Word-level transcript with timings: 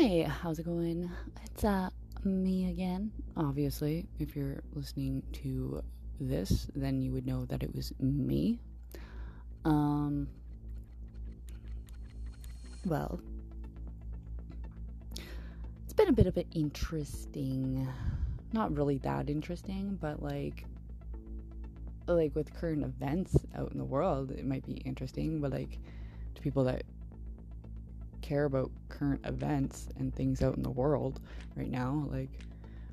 Hi, 0.00 0.26
how's 0.26 0.58
it 0.58 0.64
going? 0.64 1.10
It's 1.44 1.62
uh 1.62 1.90
me 2.24 2.70
again. 2.70 3.12
Obviously, 3.36 4.08
if 4.18 4.34
you're 4.34 4.62
listening 4.72 5.22
to 5.42 5.82
this, 6.18 6.68
then 6.74 7.02
you 7.02 7.12
would 7.12 7.26
know 7.26 7.44
that 7.44 7.62
it 7.62 7.74
was 7.74 7.92
me. 8.00 8.58
Um 9.66 10.26
well, 12.86 13.20
it's 15.84 15.92
been 15.92 16.08
a 16.08 16.12
bit 16.12 16.26
of 16.26 16.38
an 16.38 16.46
interesting 16.54 17.86
not 18.54 18.74
really 18.74 18.96
that 18.98 19.28
interesting, 19.28 19.98
but 20.00 20.22
like 20.22 20.64
like 22.06 22.34
with 22.34 22.54
current 22.54 22.84
events 22.84 23.36
out 23.54 23.70
in 23.70 23.76
the 23.76 23.84
world, 23.84 24.30
it 24.30 24.46
might 24.46 24.64
be 24.64 24.76
interesting, 24.86 25.42
but 25.42 25.50
like 25.50 25.78
to 26.36 26.40
people 26.40 26.64
that 26.64 26.84
care 28.30 28.44
about 28.44 28.70
current 28.88 29.20
events 29.26 29.88
and 29.98 30.14
things 30.14 30.40
out 30.40 30.56
in 30.56 30.62
the 30.62 30.70
world 30.70 31.20
right 31.56 31.70
now, 31.70 32.06
like 32.12 32.30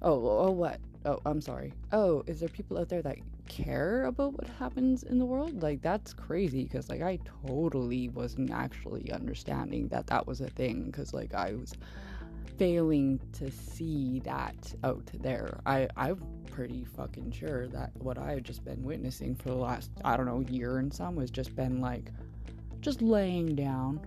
oh, 0.02 0.48
oh 0.48 0.52
what? 0.52 0.80
Oh, 1.06 1.20
I'm 1.26 1.42
sorry. 1.42 1.74
Oh, 1.92 2.24
is 2.26 2.40
there 2.40 2.50
people 2.50 2.80
out 2.80 2.90
there 2.90 3.04
that 3.04 3.18
care 3.48 4.06
about 4.06 4.34
what 4.34 4.48
happens 4.60 5.04
in 5.04 5.20
the 5.20 5.26
world? 5.26 5.62
Like 5.62 5.84
that's 5.84 6.12
crazy 6.12 6.64
because 6.64 6.90
like 6.90 7.04
I 7.04 7.20
totally 7.46 8.10
wasn't 8.10 8.50
actually 8.52 9.12
understanding 9.12 9.88
that 9.90 10.08
that 10.08 10.26
was 10.26 10.42
a 10.42 10.50
thing 10.50 10.92
cuz 10.92 11.14
like 11.14 11.36
I 11.36 11.54
was 11.54 11.76
failing 12.58 13.20
to 13.34 13.52
see 13.52 14.20
that 14.22 14.74
out 14.84 15.06
there. 15.22 15.60
I 15.68 15.88
I'm 15.96 16.20
pretty 16.50 16.84
fucking 16.84 17.30
sure 17.30 17.68
that 17.68 17.92
what 17.98 18.18
I've 18.18 18.42
just 18.42 18.66
been 18.66 18.84
witnessing 18.84 19.36
for 19.36 19.50
the 19.50 19.56
last 19.56 19.92
I 20.04 20.18
don't 20.18 20.26
know 20.26 20.40
year 20.50 20.80
and 20.80 20.92
some 20.92 21.18
has 21.18 21.30
just 21.30 21.56
been 21.56 21.80
like 21.80 22.12
just 22.82 23.04
laying 23.04 23.56
down 23.56 24.00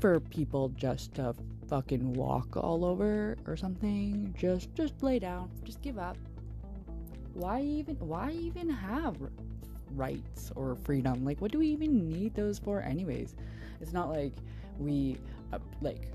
for 0.00 0.20
people 0.20 0.68
just 0.70 1.14
to 1.14 1.34
fucking 1.68 2.12
walk 2.14 2.56
all 2.56 2.84
over 2.84 3.36
or 3.46 3.56
something. 3.56 4.34
Just 4.38 4.74
just 4.74 5.02
lay 5.02 5.18
down. 5.18 5.50
Just 5.64 5.82
give 5.82 5.98
up. 5.98 6.16
Why 7.32 7.60
even 7.62 7.96
why 7.96 8.32
even 8.32 8.68
have 8.68 9.16
rights 9.92 10.52
or 10.56 10.76
freedom? 10.76 11.24
Like 11.24 11.40
what 11.40 11.52
do 11.52 11.58
we 11.58 11.68
even 11.68 12.08
need 12.08 12.34
those 12.34 12.58
for 12.58 12.80
anyways? 12.80 13.34
It's 13.80 13.92
not 13.92 14.10
like 14.10 14.32
we 14.78 15.18
uh, 15.52 15.58
like 15.80 16.12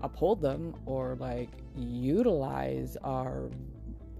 uphold 0.00 0.40
them 0.40 0.74
or 0.86 1.16
like 1.20 1.50
utilize 1.76 2.96
our 3.04 3.50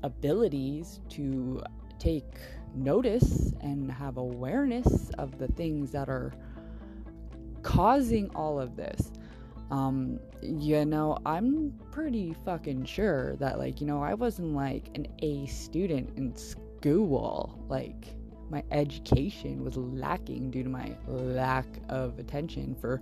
abilities 0.02 1.00
to 1.10 1.60
take 1.98 2.34
notice 2.74 3.52
and 3.60 3.91
have 3.91 4.16
awareness 4.16 5.10
of 5.19 5.38
the 5.38 5.48
things 5.48 5.91
that 5.92 6.08
are 6.08 6.32
causing 7.62 8.30
all 8.34 8.60
of 8.60 8.77
this. 8.77 9.12
Um, 9.70 10.18
you 10.42 10.84
know, 10.84 11.18
I'm 11.24 11.72
pretty 11.91 12.34
fucking 12.44 12.84
sure 12.84 13.36
that, 13.36 13.58
like, 13.58 13.80
you 13.80 13.86
know, 13.86 14.02
I 14.02 14.14
wasn't 14.14 14.54
like 14.54 14.91
an 14.94 15.06
A 15.20 15.46
student 15.46 16.16
in 16.19 16.36
school. 16.36 17.64
Like, 17.69 18.14
my 18.50 18.62
education 18.70 19.64
was 19.64 19.77
lacking 19.77 20.50
due 20.50 20.62
to 20.62 20.69
my 20.69 20.94
lack 21.06 21.66
of 21.88 22.19
attention 22.19 22.74
for 22.74 23.00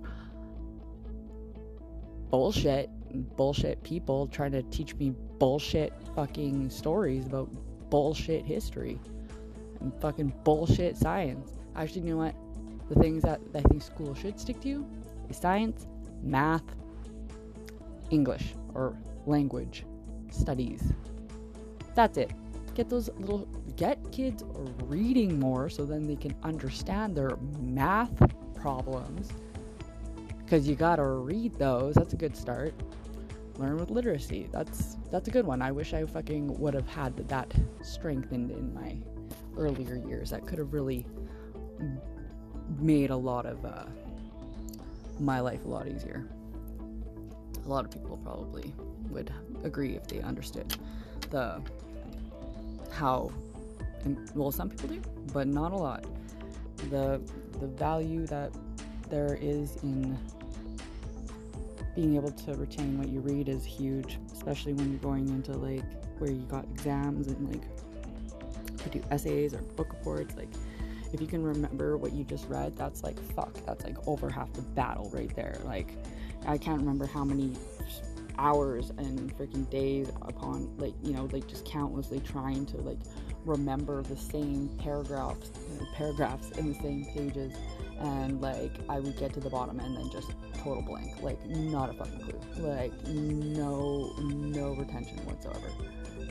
bullshit 2.29 2.89
bullshit 3.35 3.83
people 3.83 4.25
trying 4.27 4.53
to 4.53 4.63
teach 4.63 4.95
me 4.95 5.13
bullshit 5.37 5.91
fucking 6.15 6.69
stories 6.69 7.25
about 7.25 7.49
bullshit 7.89 8.45
history 8.45 8.97
and 9.81 9.93
fucking 9.99 10.33
bullshit 10.45 10.95
science. 10.95 11.57
Actually, 11.75 12.03
you 12.03 12.11
know 12.11 12.17
what? 12.17 12.35
The 12.91 12.99
things 12.99 13.23
that 13.23 13.39
I 13.55 13.61
think 13.61 13.81
school 13.81 14.13
should 14.13 14.37
stick 14.37 14.59
to 14.63 14.85
is 15.29 15.37
science, 15.37 15.87
math, 16.21 16.65
English, 18.09 18.53
or 18.73 18.97
language 19.25 19.85
studies. 20.29 20.91
That's 21.95 22.17
it. 22.17 22.33
Get 22.75 22.89
those 22.89 23.09
little 23.17 23.47
get 23.77 23.97
kids 24.11 24.43
reading 24.83 25.39
more 25.39 25.69
so 25.69 25.85
then 25.85 26.05
they 26.05 26.17
can 26.17 26.35
understand 26.43 27.15
their 27.15 27.37
math 27.61 28.11
problems 28.55 29.29
because 30.39 30.67
you 30.67 30.75
gotta 30.75 31.05
read 31.05 31.57
those. 31.57 31.95
That's 31.95 32.13
a 32.13 32.17
good 32.17 32.35
start. 32.35 32.73
Learn 33.55 33.77
with 33.77 33.89
literacy. 33.89 34.49
That's 34.51 34.97
that's 35.09 35.29
a 35.29 35.31
good 35.31 35.45
one. 35.45 35.61
I 35.61 35.71
wish 35.71 35.93
I 35.93 36.03
fucking 36.03 36.59
would 36.59 36.73
have 36.73 36.89
had 36.89 37.15
that 37.29 37.53
strengthened 37.81 38.51
in 38.51 38.73
my 38.73 38.97
earlier 39.55 39.95
years. 39.95 40.31
That 40.31 40.45
could 40.45 40.59
have 40.59 40.73
really 40.73 41.05
made 42.79 43.09
a 43.09 43.15
lot 43.15 43.45
of 43.45 43.63
uh, 43.65 43.85
my 45.19 45.39
life 45.39 45.65
a 45.65 45.67
lot 45.67 45.87
easier. 45.87 46.25
A 47.65 47.69
lot 47.69 47.85
of 47.85 47.91
people 47.91 48.17
probably 48.17 48.73
would 49.09 49.31
agree 49.63 49.95
if 49.95 50.07
they 50.07 50.21
understood 50.21 50.75
the 51.29 51.61
how. 52.91 53.31
And, 54.03 54.17
well, 54.33 54.51
some 54.51 54.69
people 54.69 54.89
do, 54.89 55.01
but 55.31 55.47
not 55.47 55.71
a 55.71 55.77
lot. 55.77 56.05
The 56.89 57.21
the 57.59 57.67
value 57.67 58.25
that 58.27 58.51
there 59.09 59.37
is 59.39 59.75
in 59.83 60.17
being 61.95 62.15
able 62.15 62.31
to 62.31 62.55
retain 62.55 62.97
what 62.97 63.09
you 63.09 63.19
read 63.19 63.49
is 63.49 63.63
huge, 63.63 64.17
especially 64.31 64.73
when 64.73 64.89
you're 64.89 64.99
going 65.01 65.27
into 65.29 65.51
like 65.53 65.83
where 66.17 66.31
you 66.31 66.41
got 66.43 66.63
exams 66.65 67.27
and 67.27 67.49
like 67.49 67.63
to 68.77 68.89
do 68.89 69.01
essays 69.11 69.53
or 69.53 69.61
book 69.61 69.91
reports. 69.93 70.35
Like, 70.35 70.49
if 71.13 71.21
you 71.21 71.27
can 71.27 71.43
remember 71.43 71.97
what 71.97 72.13
you 72.13 72.23
just 72.23 72.47
read, 72.47 72.75
that's 72.75 73.03
like 73.03 73.19
fuck, 73.33 73.53
that's 73.65 73.83
like 73.83 73.97
over 74.07 74.29
half 74.29 74.51
the 74.53 74.61
battle 74.61 75.09
right 75.13 75.33
there. 75.35 75.57
Like, 75.65 75.93
I 76.45 76.57
can't 76.57 76.79
remember 76.79 77.05
how 77.05 77.23
many 77.23 77.53
hours 78.37 78.91
and 78.97 79.37
freaking 79.37 79.69
days 79.69 80.09
upon 80.23 80.75
like 80.77 80.93
you 81.03 81.13
know 81.13 81.27
like 81.31 81.47
just 81.47 81.65
countlessly 81.65 82.19
trying 82.21 82.65
to 82.65 82.77
like 82.77 82.97
remember 83.45 84.01
the 84.03 84.15
same 84.15 84.69
paragraphs 84.79 85.51
paragraphs 85.93 86.49
in 86.51 86.71
the 86.71 86.79
same 86.79 87.05
pages 87.13 87.53
and 87.99 88.41
like 88.41 88.71
I 88.89 88.99
would 88.99 89.17
get 89.17 89.33
to 89.33 89.39
the 89.39 89.49
bottom 89.49 89.79
and 89.79 89.95
then 89.95 90.09
just 90.09 90.31
total 90.63 90.81
blank, 90.81 91.21
like 91.21 91.43
not 91.47 91.89
a 91.89 91.93
fucking 91.93 92.19
clue, 92.19 92.67
like 92.67 92.93
no 93.07 94.13
no 94.19 94.73
retention 94.73 95.17
whatsoever. 95.25 95.71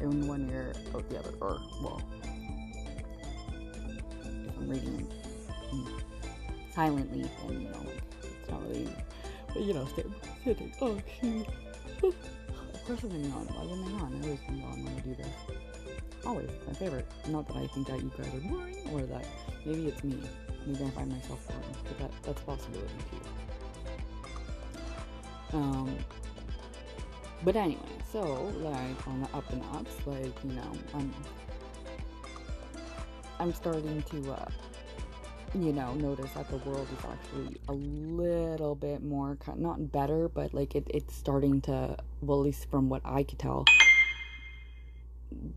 In 0.00 0.26
one 0.26 0.48
ear, 0.50 0.72
out 0.94 1.08
the 1.10 1.18
other, 1.18 1.34
or 1.40 1.60
well, 1.82 2.02
I'm 4.60 4.68
reading 4.68 5.08
silently, 6.74 7.30
then 7.46 7.60
you 7.60 7.68
know 7.68 7.86
it's 8.22 8.50
not 8.50 8.62
really, 8.68 8.88
but 9.48 9.62
you 9.62 9.74
know, 9.74 9.86
sitting. 10.44 10.72
Oh 10.80 10.98
shoot. 11.20 11.46
of 12.02 12.14
course 12.86 13.02
I'm 13.02 13.10
gonna 13.10 13.28
yawn. 13.28 13.46
Why 13.54 13.62
wouldn't 13.62 13.86
I 13.86 13.90
yawn? 13.90 14.14
I 14.14 14.16
always 14.24 14.40
yawn 14.48 14.84
when 14.84 14.96
I 14.96 15.00
do 15.00 15.14
this. 15.14 15.36
Always 16.26 16.50
my 16.66 16.72
favorite. 16.74 17.06
Not 17.28 17.46
that 17.48 17.56
I 17.56 17.66
think 17.68 17.86
that 17.88 18.02
you 18.02 18.10
guys 18.16 18.34
are 18.34 18.40
boring, 18.48 18.76
or 18.92 19.02
that 19.02 19.24
maybe 19.64 19.88
it's 19.88 20.04
me 20.04 20.22
maybe 20.66 20.84
I 20.84 20.90
find 20.90 21.10
myself 21.10 21.46
boring, 21.48 21.74
but 21.84 21.98
that, 21.98 22.10
that's 22.22 22.42
possibility 22.42 22.92
too. 23.10 23.20
Um, 25.56 25.96
but 27.42 27.56
anyway, 27.56 27.80
so 28.12 28.52
like 28.60 29.08
on 29.08 29.22
the 29.22 29.28
up 29.36 29.50
and 29.52 29.64
ups, 29.74 30.06
like 30.06 30.44
you 30.44 30.52
know, 30.52 30.72
I'm 30.94 31.12
I'm 33.40 33.54
starting 33.54 34.02
to 34.02 34.32
uh, 34.32 34.50
you 35.54 35.72
know 35.72 35.94
notice 35.94 36.30
that 36.32 36.48
the 36.50 36.58
world 36.58 36.86
is 36.92 37.04
actually 37.06 37.56
a 37.68 37.72
little 37.72 38.74
bit 38.74 39.02
more 39.02 39.38
not 39.56 39.90
better, 39.90 40.28
but 40.28 40.52
like 40.52 40.74
it, 40.74 40.86
it's 40.90 41.14
starting 41.16 41.62
to 41.62 41.96
well, 42.20 42.40
at 42.40 42.44
least 42.44 42.70
from 42.70 42.90
what 42.90 43.00
I 43.02 43.22
could 43.22 43.38
tell, 43.38 43.64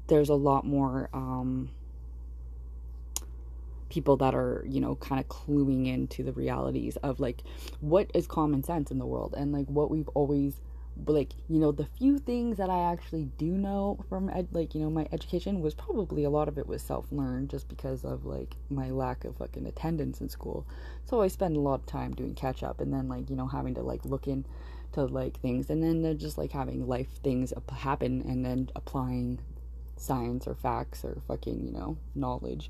there's 0.08 0.30
a 0.30 0.36
lot 0.36 0.66
more 0.66 1.10
um 1.14 1.72
people 3.90 4.16
that 4.18 4.34
are 4.34 4.66
you 4.68 4.80
know 4.80 4.96
kind 4.96 5.20
of 5.20 5.28
cluing 5.28 5.88
into 5.94 6.24
the 6.24 6.32
realities 6.32 6.96
of 7.04 7.20
like 7.20 7.44
what 7.82 8.10
is 8.14 8.28
common 8.28 8.64
sense 8.64 8.92
in 8.92 8.98
the 8.98 9.06
world 9.06 9.36
and 9.38 9.52
like 9.52 9.68
what 9.68 9.92
we've 9.92 10.08
always 10.16 10.54
like 11.08 11.34
you 11.50 11.60
know 11.60 11.72
the 11.72 11.86
few 11.98 12.20
things 12.20 12.58
that 12.58 12.70
i 12.70 12.92
actually 12.92 13.26
do 13.38 13.48
know 13.48 13.98
from 14.10 14.30
ed- 14.30 14.48
like 14.52 14.76
you 14.76 14.82
know 14.82 14.90
my 14.90 15.08
education 15.12 15.60
was 15.62 15.74
probably 15.74 16.24
a 16.24 16.30
lot 16.30 16.48
of 16.48 16.58
it 16.58 16.68
was 16.68 16.82
self-learned 16.82 17.50
just 17.50 17.68
because 17.68 18.04
of 18.06 18.26
like 18.26 18.56
my 18.70 18.90
lack 18.90 19.26
of 19.26 19.36
fucking 19.38 19.66
attendance 19.66 20.22
in 20.22 20.30
school. 20.30 20.66
So 21.06 21.22
i 21.22 21.28
spend 21.28 21.58
a 21.58 21.60
lot 21.60 21.76
of 21.82 21.86
time 21.86 22.14
doing 22.14 22.36
catch 22.36 22.64
up 22.64 22.80
and 22.80 22.94
then 22.94 23.08
like 23.08 23.30
you 23.30 23.36
know 23.36 23.48
having 23.48 23.74
to 23.76 23.82
like 23.82 24.06
look 24.06 24.28
into 24.28 24.46
like 24.96 25.40
things 25.40 25.70
and 25.70 25.84
then 25.84 26.18
just 26.18 26.38
like 26.38 26.52
having 26.52 26.88
life 26.88 27.08
things 27.24 27.52
happen 27.76 28.22
and 28.28 28.46
then 28.46 28.70
applying 28.76 29.40
science 29.98 30.48
or 30.48 30.56
facts 30.56 31.04
or 31.04 31.18
fucking 31.28 31.66
you 31.66 31.72
know 31.72 31.98
knowledge 32.14 32.70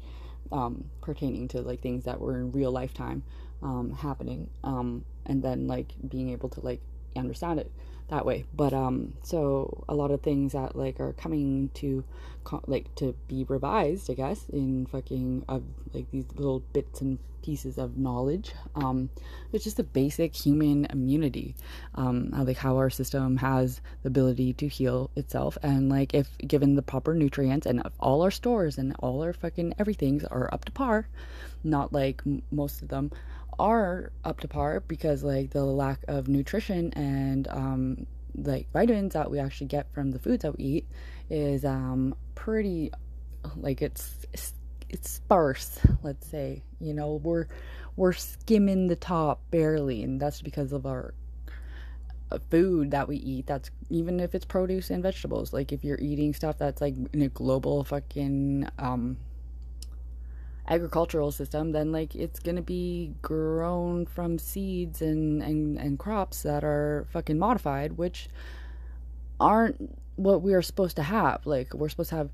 um, 0.51 0.85
pertaining 1.01 1.47
to 1.49 1.61
like 1.61 1.81
things 1.81 2.05
that 2.05 2.19
were 2.19 2.37
in 2.37 2.51
real 2.51 2.71
lifetime 2.71 3.23
um, 3.61 3.91
happening 3.91 4.49
um, 4.63 5.03
and 5.25 5.41
then 5.43 5.67
like 5.67 5.93
being 6.07 6.29
able 6.29 6.49
to 6.49 6.61
like 6.61 6.81
understand 7.15 7.59
it 7.59 7.71
that 8.09 8.25
way. 8.25 8.45
But 8.53 8.73
um, 8.73 9.13
so 9.23 9.83
a 9.87 9.95
lot 9.95 10.11
of 10.11 10.21
things 10.21 10.53
that 10.53 10.75
like 10.75 10.99
are 10.99 11.13
coming 11.13 11.69
to 11.75 12.03
like 12.67 12.93
to 12.95 13.15
be 13.27 13.45
revised, 13.45 14.09
I 14.09 14.13
guess, 14.13 14.49
in 14.49 14.85
fucking 14.85 15.45
of 15.47 15.63
like 15.93 16.09
these 16.11 16.25
little 16.35 16.59
bits 16.73 17.01
and 17.01 17.19
pieces 17.43 17.77
of 17.77 17.97
knowledge. 17.97 18.53
Um, 18.75 19.09
it's 19.51 19.63
just 19.63 19.79
a 19.79 19.83
basic 19.83 20.35
human 20.35 20.85
immunity. 20.85 21.55
Um, 21.95 22.29
like 22.31 22.57
how 22.57 22.77
our 22.77 22.89
system 22.89 23.37
has 23.37 23.81
the 24.01 24.07
ability 24.07 24.53
to 24.53 24.67
heal 24.67 25.11
itself, 25.15 25.57
and 25.61 25.89
like 25.89 26.13
if 26.13 26.29
given 26.39 26.75
the 26.75 26.81
proper 26.81 27.13
nutrients 27.13 27.65
and 27.65 27.81
if 27.85 27.93
all 27.99 28.21
our 28.21 28.31
stores 28.31 28.77
and 28.77 28.95
all 28.99 29.23
our 29.23 29.33
fucking 29.33 29.75
everything's 29.77 30.23
are 30.25 30.49
up 30.53 30.65
to 30.65 30.71
par, 30.71 31.07
not 31.63 31.93
like 31.93 32.21
m- 32.25 32.41
most 32.51 32.81
of 32.81 32.87
them 32.87 33.11
are 33.59 34.11
up 34.23 34.39
to 34.41 34.47
par 34.47 34.81
because 34.87 35.23
like 35.23 35.51
the 35.51 35.63
lack 35.63 35.99
of 36.07 36.27
nutrition 36.27 36.91
and 36.93 37.47
um, 37.49 38.07
like 38.35 38.71
vitamins 38.71 39.13
that 39.13 39.29
we 39.29 39.39
actually 39.39 39.67
get 39.67 39.91
from 39.93 40.11
the 40.11 40.19
foods 40.19 40.43
that 40.43 40.57
we 40.57 40.63
eat 40.63 40.87
is 41.29 41.65
um, 41.65 42.15
pretty 42.35 42.91
like 43.57 43.81
it's, 43.81 44.25
it's 44.33 44.53
it's 44.89 45.09
sparse 45.09 45.79
let's 46.03 46.27
say. 46.27 46.63
You 46.79 46.93
know 46.93 47.15
we're 47.23 47.47
we're 47.95 48.13
skimming 48.13 48.87
the 48.87 48.95
top 48.95 49.41
barely 49.51 50.03
and 50.03 50.19
that's 50.19 50.41
because 50.41 50.71
of 50.71 50.85
our 50.85 51.13
uh, 52.31 52.39
food 52.49 52.91
that 52.91 53.07
we 53.07 53.17
eat 53.17 53.45
that's 53.45 53.69
even 53.89 54.19
if 54.19 54.35
it's 54.35 54.45
produce 54.45 54.89
and 54.89 55.03
vegetables. 55.03 55.53
Like 55.53 55.71
if 55.71 55.83
you're 55.83 55.99
eating 55.99 56.33
stuff 56.33 56.57
that's 56.57 56.81
like 56.81 56.95
in 57.13 57.21
a 57.21 57.29
global 57.29 57.83
fucking 57.83 58.67
um 58.79 59.17
agricultural 60.67 61.31
system, 61.31 61.71
then 61.71 61.91
like 61.91 62.15
it's 62.15 62.39
gonna 62.39 62.61
be 62.61 63.13
grown 63.21 64.05
from 64.05 64.37
seeds 64.37 65.01
and, 65.01 65.41
and, 65.43 65.77
and 65.77 65.99
crops 65.99 66.43
that 66.43 66.63
are 66.63 67.05
fucking 67.11 67.37
modified, 67.37 67.97
which 67.97 68.29
aren't 69.39 69.97
what 70.15 70.41
we 70.41 70.53
are 70.53 70.61
supposed 70.61 70.95
to 70.95 71.03
have. 71.03 71.45
Like 71.45 71.73
we're 71.73 71.89
supposed 71.89 72.11
to 72.11 72.17
have 72.17 72.29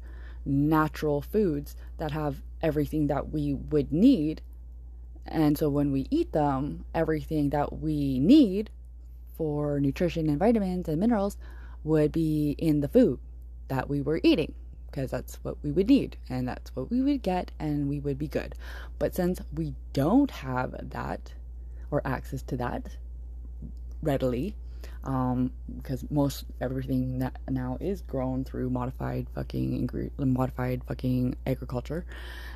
natural 0.46 1.22
foods 1.22 1.76
that 1.98 2.12
have 2.12 2.42
everything 2.62 3.08
that 3.08 3.30
we 3.32 3.54
would 3.54 3.92
need. 3.92 4.42
And 5.26 5.58
so 5.58 5.70
when 5.70 5.92
we 5.92 6.08
eat 6.10 6.32
them, 6.32 6.86
everything 6.94 7.50
that 7.52 7.80
we 7.80 8.20
need 8.20 8.70
for 9.38 9.80
nutrition 9.80 10.30
and 10.30 10.40
vitamins 10.40 10.88
and 10.88 11.00
minerals 11.00 11.38
would 11.84 12.12
be 12.12 12.56
in 12.58 12.82
the 12.82 12.88
food 12.88 13.20
that 13.70 13.90
we 13.90 14.02
were 14.02 14.20
eating 14.24 14.54
because 14.90 15.12
that's 15.12 15.36
what 15.44 15.58
we 15.64 15.72
would 15.72 15.88
need 15.88 16.18
and 16.30 16.48
that's 16.48 16.76
what 16.76 16.90
we 16.90 17.02
would 17.02 17.22
get 17.22 17.52
and 17.60 17.88
we 17.90 18.00
would 18.00 18.18
be 18.18 18.28
good. 18.28 18.56
But 18.98 19.16
since 19.16 19.42
we 19.54 19.74
don't 19.94 20.32
have 20.32 20.76
that 20.90 21.34
or 21.92 22.02
access 22.06 22.42
to 22.44 22.58
that 22.58 22.98
readily, 24.02 24.56
um, 25.04 25.52
because 25.78 26.10
most 26.12 26.46
everything 26.60 27.20
that 27.20 27.38
now 27.50 27.78
is 27.80 28.02
grown 28.02 28.44
through 28.44 28.70
modified 28.70 29.28
fucking 29.34 29.88
ingre- 29.88 30.12
modified 30.18 30.84
fucking 30.86 31.36
agriculture, 31.46 32.06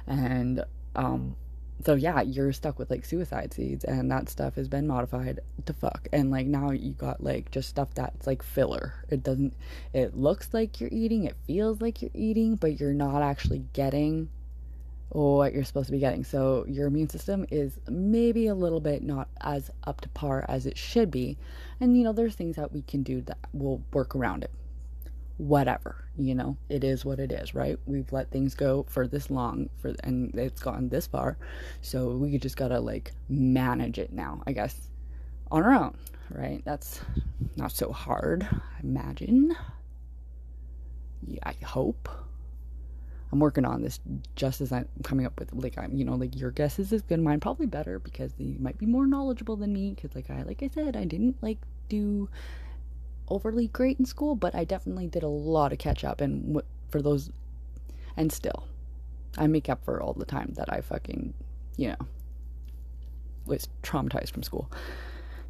and 0.08 0.64
um, 0.96 1.36
so 1.84 1.96
yeah, 1.96 2.22
you're 2.22 2.54
stuck 2.54 2.80
with 2.80 2.90
like 2.90 3.06
suicide 3.06 3.54
seeds, 3.54 3.84
and 3.84 4.10
that 4.12 4.30
stuff 4.30 4.56
has 4.56 4.68
been 4.68 4.88
modified 4.88 5.42
to 5.66 5.74
fuck. 5.74 6.08
And 6.14 6.32
like 6.32 6.48
now 6.48 6.72
you 6.72 6.92
got 6.92 7.24
like 7.24 7.52
just 7.52 7.70
stuff 7.70 7.94
that's 7.94 8.26
like 8.26 8.42
filler. 8.42 8.94
It 9.10 9.24
doesn't. 9.24 9.54
It 9.94 10.16
looks 10.16 10.54
like 10.54 10.80
you're 10.80 10.90
eating. 10.92 11.26
It 11.26 11.36
feels 11.46 11.82
like 11.82 12.02
you're 12.02 12.12
eating, 12.14 12.56
but 12.56 12.80
you're 12.80 12.94
not 12.94 13.22
actually 13.22 13.64
getting 13.74 14.30
what 15.10 15.54
you're 15.54 15.64
supposed 15.64 15.88
to 15.88 15.92
be 15.92 16.00
getting. 16.00 16.24
So 16.24 16.66
your 16.68 16.88
immune 16.88 17.10
system 17.10 17.46
is 17.52 17.78
maybe 17.88 18.48
a 18.48 18.56
little 18.56 18.80
bit 18.80 19.04
not 19.04 19.28
as 19.42 19.70
up 19.84 20.02
to 20.02 20.10
par 20.10 20.46
as 20.48 20.66
it 20.66 20.78
should 20.78 21.12
be. 21.12 21.38
And 21.80 21.98
you 21.98 22.04
know, 22.04 22.14
there's 22.14 22.36
things 22.36 22.56
that 22.56 22.72
we 22.72 22.82
can 22.82 23.04
do 23.04 23.22
that 23.22 23.38
will 23.54 23.82
work 23.92 24.16
around 24.16 24.44
it 24.44 24.52
whatever 25.38 26.06
you 26.18 26.36
know? 26.36 26.58
It 26.70 26.84
is 26.84 27.04
what 27.04 27.20
it 27.20 27.32
is 27.32 27.56
right? 27.56 27.78
We've 27.86 28.12
let 28.12 28.32
things 28.32 28.56
go 28.56 28.86
for 28.88 29.08
this 29.08 29.30
long 29.30 29.70
for 29.82 29.94
and 30.04 30.34
it's 30.36 30.62
gone 30.62 30.90
this 30.90 31.08
far. 31.08 31.38
So 31.82 32.10
we 32.10 32.38
just 32.38 32.58
gotta 32.58 32.80
like 32.80 33.12
manage 33.30 33.98
it 34.00 34.14
now 34.14 34.42
i 34.46 34.52
guess 34.52 34.90
on 35.52 35.64
our 35.64 35.74
own 35.74 35.98
right? 36.30 36.62
That's 36.66 37.02
not 37.56 37.72
so 37.72 37.92
hard 37.92 38.48
i 38.52 38.80
imagine. 38.82 39.56
Yeah, 41.26 41.40
i 41.44 41.54
hope. 41.64 42.10
I'm 43.32 43.40
working 43.40 43.66
on 43.66 43.82
this 43.82 44.00
just 44.36 44.62
as 44.62 44.72
i'm 44.72 44.88
coming 45.04 45.26
up 45.26 45.40
with 45.40 45.52
like 45.54 45.76
i'm 45.80 45.96
you 45.98 46.06
know 46.06 46.14
like 46.14 46.36
your 46.40 46.52
guess 46.52 46.78
is 46.78 46.94
as 46.94 47.02
good 47.02 47.20
mine 47.20 47.40
probably 47.40 47.66
better 47.66 47.98
because 47.98 48.32
you 48.38 48.58
might 48.60 48.78
be 48.78 48.86
more 48.86 49.08
knowledgeable 49.08 49.56
than 49.56 49.74
me 49.74 49.96
because 49.96 50.14
like 50.14 50.30
i 50.30 50.44
like 50.44 50.62
i 50.62 50.68
said 50.68 50.96
i 50.96 51.04
didn't 51.04 51.36
like 51.42 51.58
do 51.90 52.30
overly 53.28 53.68
great 53.68 54.00
in 54.00 54.06
school, 54.06 54.36
but 54.36 54.56
I 54.56 54.64
definitely 54.64 55.08
did 55.08 55.24
a 55.24 55.28
lot 55.28 55.72
of 55.72 55.80
catch 55.80 56.04
up. 56.04 56.22
And 56.22 56.62
for 56.90 57.02
those, 57.02 57.32
and 58.16 58.32
still, 58.32 58.68
I 59.38 59.48
make 59.48 59.70
up 59.70 59.84
for 59.84 60.02
all 60.02 60.14
the 60.14 60.26
time 60.26 60.54
that 60.56 60.72
I 60.72 60.82
fucking, 60.82 61.34
you 61.78 61.90
know, 61.90 62.08
was 63.46 63.68
traumatized 63.82 64.32
from 64.32 64.44
school. 64.44 64.72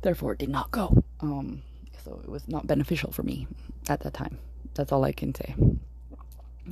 Therefore, 0.02 0.36
did 0.36 0.50
not 0.50 0.72
go. 0.72 1.04
Um, 1.20 1.62
so 2.04 2.20
it 2.24 2.30
was 2.30 2.48
not 2.48 2.68
beneficial 2.68 3.12
for 3.12 3.24
me 3.24 3.48
at 3.88 4.02
that 4.02 4.14
time. 4.14 4.38
That's 4.74 4.92
all 4.92 5.04
I 5.04 5.12
can 5.12 5.34
say 5.34 5.56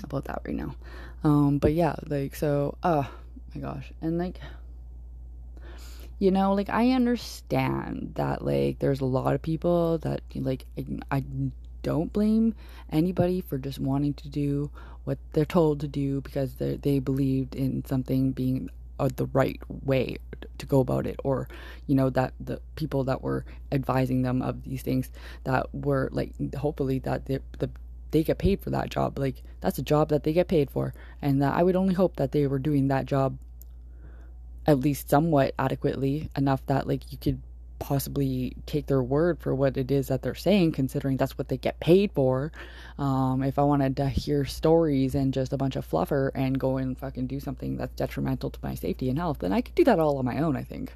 about 0.03 0.25
that 0.25 0.41
right 0.45 0.55
now. 0.55 0.75
Um, 1.23 1.57
but 1.57 1.73
yeah, 1.73 1.95
like 2.07 2.35
so. 2.35 2.77
Oh 2.83 3.09
my 3.53 3.61
gosh, 3.61 3.91
and 4.01 4.17
like 4.17 4.39
you 6.21 6.29
know 6.29 6.53
like 6.53 6.69
i 6.69 6.91
understand 6.91 8.11
that 8.13 8.45
like 8.45 8.77
there's 8.77 9.01
a 9.01 9.05
lot 9.05 9.33
of 9.33 9.41
people 9.41 9.97
that 9.97 10.21
like 10.35 10.67
i 11.09 11.23
don't 11.81 12.13
blame 12.13 12.53
anybody 12.91 13.41
for 13.41 13.57
just 13.57 13.79
wanting 13.79 14.13
to 14.13 14.29
do 14.29 14.69
what 15.03 15.17
they're 15.33 15.45
told 15.45 15.79
to 15.79 15.87
do 15.87 16.21
because 16.21 16.53
they 16.55 16.75
they 16.75 16.99
believed 16.99 17.55
in 17.55 17.83
something 17.85 18.31
being 18.31 18.69
uh, 18.99 19.09
the 19.15 19.25
right 19.33 19.59
way 19.83 20.15
to 20.59 20.67
go 20.67 20.79
about 20.79 21.07
it 21.07 21.19
or 21.23 21.47
you 21.87 21.95
know 21.95 22.11
that 22.11 22.33
the 22.39 22.61
people 22.75 23.03
that 23.03 23.23
were 23.23 23.43
advising 23.71 24.21
them 24.21 24.43
of 24.43 24.63
these 24.63 24.83
things 24.83 25.09
that 25.43 25.73
were 25.73 26.07
like 26.11 26.33
hopefully 26.55 26.99
that 26.99 27.25
they, 27.25 27.39
the 27.57 27.67
they 28.11 28.23
get 28.23 28.37
paid 28.37 28.59
for 28.59 28.69
that 28.71 28.89
job. 28.89 29.17
Like 29.17 29.41
that's 29.61 29.79
a 29.79 29.81
job 29.81 30.09
that 30.09 30.23
they 30.23 30.33
get 30.33 30.47
paid 30.47 30.69
for 30.69 30.93
and 31.21 31.41
that 31.41 31.55
i 31.55 31.63
would 31.63 31.75
only 31.75 31.93
hope 31.93 32.17
that 32.17 32.31
they 32.31 32.45
were 32.47 32.59
doing 32.59 32.89
that 32.89 33.05
job 33.05 33.37
at 34.67 34.79
least 34.79 35.09
somewhat 35.09 35.53
adequately 35.57 36.29
enough 36.35 36.65
that 36.67 36.87
like 36.87 37.11
you 37.11 37.17
could 37.17 37.41
possibly 37.81 38.55
take 38.67 38.85
their 38.85 39.01
word 39.01 39.39
for 39.39 39.55
what 39.55 39.75
it 39.75 39.89
is 39.89 40.09
that 40.09 40.21
they're 40.21 40.35
saying 40.35 40.71
considering 40.71 41.17
that's 41.17 41.35
what 41.35 41.47
they 41.47 41.57
get 41.57 41.79
paid 41.79 42.11
for. 42.11 42.51
Um, 42.99 43.41
if 43.41 43.57
i 43.57 43.63
wanted 43.63 43.97
to 43.97 44.07
hear 44.07 44.45
stories 44.45 45.15
and 45.15 45.33
just 45.33 45.51
a 45.51 45.57
bunch 45.57 45.75
of 45.75 45.89
fluffer 45.89 46.29
and 46.35 46.59
go 46.59 46.77
and 46.77 46.95
fucking 46.95 47.25
do 47.25 47.39
something 47.39 47.77
that's 47.77 47.95
detrimental 47.95 48.51
to 48.51 48.59
my 48.61 48.75
safety 48.75 49.09
and 49.09 49.17
health 49.17 49.39
then 49.39 49.51
i 49.51 49.61
could 49.61 49.73
do 49.73 49.83
that 49.85 49.97
all 49.97 50.19
on 50.19 50.25
my 50.25 50.37
own 50.39 50.55
i 50.55 50.63
think. 50.63 50.93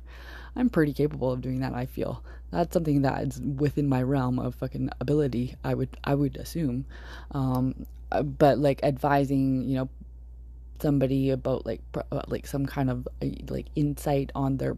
I'm 0.55 0.69
pretty 0.69 0.93
capable 0.93 1.31
of 1.31 1.41
doing 1.41 1.61
that 1.61 1.73
i 1.73 1.85
feel. 1.87 2.23
That's 2.51 2.71
something 2.73 3.01
that's 3.01 3.39
within 3.39 3.89
my 3.89 4.03
realm 4.03 4.37
of 4.37 4.53
fucking 4.55 4.91
ability 5.01 5.55
i 5.63 5.73
would 5.73 5.97
i 6.03 6.13
would 6.13 6.37
assume. 6.37 6.85
Um, 7.31 7.87
uh, 8.11 8.21
but 8.21 8.59
like 8.59 8.83
advising 8.83 9.63
you 9.63 9.77
know 9.77 9.89
somebody 10.81 11.29
about 11.29 11.65
like 11.65 11.81
uh, 11.95 12.21
like 12.27 12.47
some 12.47 12.65
kind 12.65 12.89
of 12.89 13.07
uh, 13.21 13.27
like 13.49 13.67
insight 13.75 14.31
on 14.35 14.57
their 14.57 14.75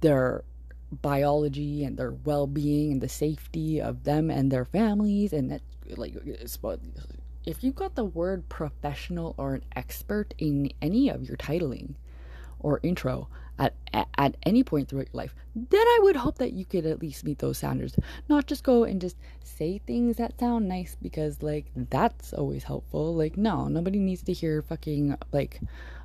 their 0.00 0.44
biology 0.90 1.84
and 1.84 1.96
their 1.96 2.12
well-being 2.12 2.92
and 2.92 3.00
the 3.00 3.08
safety 3.08 3.80
of 3.80 4.04
them 4.04 4.30
and 4.30 4.50
their 4.50 4.64
families 4.64 5.32
and 5.32 5.50
that 5.50 5.62
like 5.96 6.14
if 7.44 7.62
you've 7.62 7.74
got 7.74 7.94
the 7.94 8.04
word 8.04 8.48
professional 8.48 9.34
or 9.38 9.54
an 9.54 9.64
expert 9.76 10.34
in 10.38 10.70
any 10.80 11.08
of 11.08 11.24
your 11.26 11.36
titling 11.36 11.94
or 12.60 12.80
intro 12.82 13.28
at, 13.58 13.74
at, 13.92 14.36
any 14.44 14.62
point 14.62 14.88
throughout 14.88 15.08
your 15.12 15.22
life, 15.22 15.34
then 15.54 15.80
I 15.80 15.98
would 16.02 16.16
hope 16.16 16.38
that 16.38 16.52
you 16.52 16.64
could 16.64 16.86
at 16.86 17.00
least 17.00 17.24
meet 17.24 17.38
those 17.38 17.58
standards. 17.58 17.96
Not 18.28 18.46
just 18.46 18.62
go 18.62 18.84
and 18.84 19.00
just 19.00 19.16
say 19.42 19.80
things 19.86 20.16
that 20.16 20.38
sound 20.38 20.68
nice 20.68 20.96
because, 21.00 21.42
like, 21.42 21.66
that's 21.74 22.32
always 22.32 22.64
helpful. 22.64 23.14
Like, 23.14 23.36
no, 23.36 23.68
nobody 23.68 23.98
needs 23.98 24.22
to 24.24 24.32
hear 24.32 24.62
fucking, 24.62 25.16
like, 25.32 25.60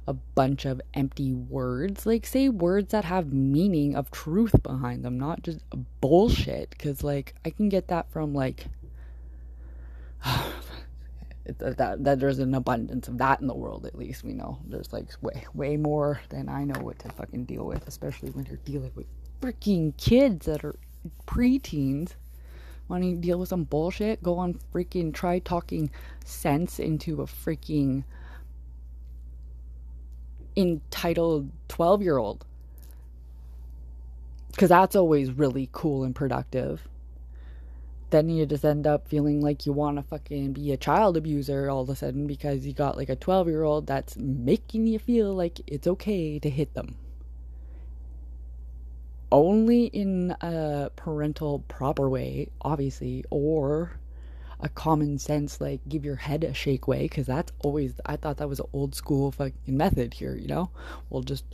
a 0.08 0.14
bunch 0.14 0.66
of 0.66 0.82
empty 0.94 1.34
words. 1.34 2.06
Like, 2.06 2.26
say 2.26 2.50
words 2.50 2.92
that 2.92 3.06
have 3.06 3.32
meaning 3.32 3.96
of 3.96 4.10
truth 4.12 4.62
behind 4.64 5.06
them, 5.06 5.20
not 5.20 5.44
just 5.44 5.60
bullshit. 6.02 6.72
Because, 6.72 7.04
like, 7.04 7.36
I 7.46 7.52
can 7.52 7.70
get 7.70 7.90
that 7.90 8.12
from, 8.12 8.34
like, 8.34 8.66
Uh, 11.48 11.72
that 11.72 12.04
that 12.04 12.20
there's 12.20 12.40
an 12.40 12.54
abundance 12.54 13.08
of 13.10 13.18
that 13.18 13.42
in 13.42 13.48
the 13.48 13.54
world 13.54 13.86
at 13.86 13.98
least 13.98 14.24
we 14.24 14.34
know. 14.34 14.60
There's 14.66 14.94
like 14.94 15.10
way 15.22 15.46
way 15.54 15.78
more 15.78 16.22
than 16.30 16.48
I 16.48 16.64
know 16.64 16.80
what 16.82 17.00
to 17.00 17.10
fucking 17.10 17.46
deal 17.46 17.66
with 17.66 17.88
especially 17.88 18.32
when 18.32 18.46
you're 18.46 18.58
dealing 18.64 18.92
with 18.96 19.08
freaking 19.42 19.96
kids 19.98 20.46
that 20.46 20.64
are 20.64 20.76
preteens. 21.28 22.14
Wanting 22.90 23.16
to 23.16 23.22
deal 23.22 23.40
with 23.40 23.50
some 23.50 23.64
bullshit? 23.64 24.22
Go 24.22 24.38
on 24.38 24.60
freaking 24.74 25.14
try 25.14 25.40
talking 25.40 25.90
sense 26.26 26.80
into 26.80 27.22
a 27.22 27.26
freaking 27.26 28.04
entitled 30.56 31.50
12 31.70 32.02
year 32.04 32.18
old 32.18 32.46
because 34.52 34.70
that's 34.70 34.96
always 34.96 35.32
really 35.32 35.68
cool 35.72 36.04
and 36.04 36.14
productive 36.16 36.88
then 38.13 38.29
you 38.29 38.46
just 38.46 38.63
end 38.63 38.86
up 38.86 39.08
feeling 39.08 39.41
like 39.41 39.65
you 39.65 39.74
want 39.74 39.98
to 39.98 40.03
fucking 40.03 40.53
be 40.53 40.72
a 40.72 40.77
child 40.77 41.17
abuser 41.17 41.67
all 41.67 41.82
of 41.82 41.89
a 41.89 41.96
sudden 41.96 42.27
because 42.27 42.63
you 42.63 42.72
got 42.72 42.96
like 42.96 43.10
a 43.10 43.15
12 43.15 43.48
year 43.48 43.63
old 43.63 43.88
that's 43.88 44.15
making 44.17 44.86
you 44.86 45.00
feel 45.00 45.34
like 45.34 45.60
it's 45.65 45.88
okay 45.88 46.38
to 46.38 46.48
hit 46.48 46.75
them. 46.75 46.96
Only 49.32 49.86
in 49.86 50.36
a 50.41 50.91
parental 50.96 51.63
proper 51.67 52.08
way, 52.08 52.50
obviously, 52.62 53.25
or 53.32 53.93
a 54.60 54.70
common 54.70 55.17
sense, 55.17 55.60
like 55.60 55.82
give 55.89 56.05
your 56.05 56.15
head 56.15 56.43
a 56.43 56.53
shake 56.53 56.88
way, 56.88 57.01
because 57.01 57.25
that's 57.25 57.51
always, 57.63 58.00
I 58.05 58.17
thought 58.17 58.38
that 58.38 58.48
was 58.48 58.60
an 58.60 58.67
old 58.74 58.93
school 58.93 59.32
fucking 59.32 59.55
method 59.65 60.13
here, 60.13 60.36
you 60.36 60.48
know? 60.48 60.70
We'll 61.10 61.24
just, 61.24 61.46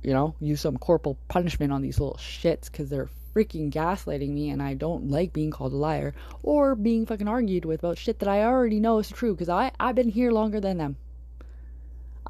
you 0.00 0.12
know, 0.12 0.36
use 0.38 0.60
some 0.60 0.76
corporal 0.76 1.18
punishment 1.26 1.72
on 1.72 1.82
these 1.82 1.98
little 1.98 2.18
shits 2.18 2.70
because 2.70 2.88
they're 2.88 3.10
freaking 3.34 3.70
gaslighting 3.70 4.30
me 4.30 4.50
and 4.50 4.62
I 4.62 4.74
don't 4.74 5.10
like 5.10 5.32
being 5.32 5.50
called 5.50 5.72
a 5.72 5.76
liar 5.76 6.14
or 6.42 6.74
being 6.74 7.06
fucking 7.06 7.28
argued 7.28 7.64
with 7.64 7.80
about 7.80 7.98
shit 7.98 8.18
that 8.18 8.28
I 8.28 8.42
already 8.42 8.80
know 8.80 8.98
is 8.98 9.08
true 9.08 9.34
because 9.34 9.48
I, 9.48 9.72
I've 9.80 9.94
been 9.94 10.10
here 10.10 10.30
longer 10.30 10.60
than 10.60 10.78
them. 10.78 10.96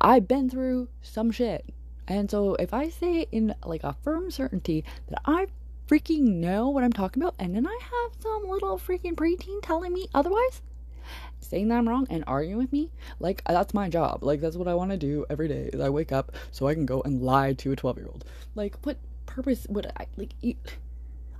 I've 0.00 0.26
been 0.26 0.49
through 0.49 0.88
some 1.02 1.30
shit. 1.30 1.64
And 2.09 2.30
so 2.30 2.54
if 2.56 2.75
I 2.75 2.88
say 2.88 3.26
in 3.30 3.54
like 3.64 3.85
a 3.85 3.97
firm 4.02 4.30
certainty 4.30 4.85
that 5.09 5.21
I 5.25 5.47
freaking 5.88 6.40
know 6.40 6.68
what 6.68 6.85
I'm 6.85 6.92
talking 6.92 7.23
about 7.23 7.35
and 7.38 7.54
then 7.54 7.66
I 7.66 7.78
have 7.80 8.23
some 8.23 8.49
little 8.49 8.78
freaking 8.78 9.14
preteen 9.14 9.61
telling 9.62 9.92
me 9.92 10.09
otherwise, 10.14 10.62
saying 11.40 11.68
that 11.68 11.76
I'm 11.76 11.88
wrong 11.88 12.06
and 12.11 12.25
arguing 12.26 12.59
with 12.59 12.73
me, 12.73 12.90
like 13.21 13.42
that's 13.44 13.75
my 13.75 13.88
job. 13.88 14.25
Like 14.25 14.40
that's 14.40 14.56
what 14.56 14.68
I 14.68 14.75
want 14.75 14.90
to 14.90 14.97
do 14.97 15.26
every 15.28 15.49
day 15.49 15.71
is 15.73 15.80
I 15.80 15.90
wake 15.90 16.12
up 16.12 16.32
so 16.50 16.66
I 16.66 16.75
can 16.75 16.87
go 16.87 17.02
and 17.02 17.23
lie 17.23 17.52
to 17.54 17.73
a 17.73 17.76
12 17.76 17.99
year 17.99 18.06
old. 18.06 18.25
Like 18.54 18.76
what 18.82 18.97
purpose 19.26 19.66
would 19.68 19.87
I 19.97 20.06
like? 20.16 20.35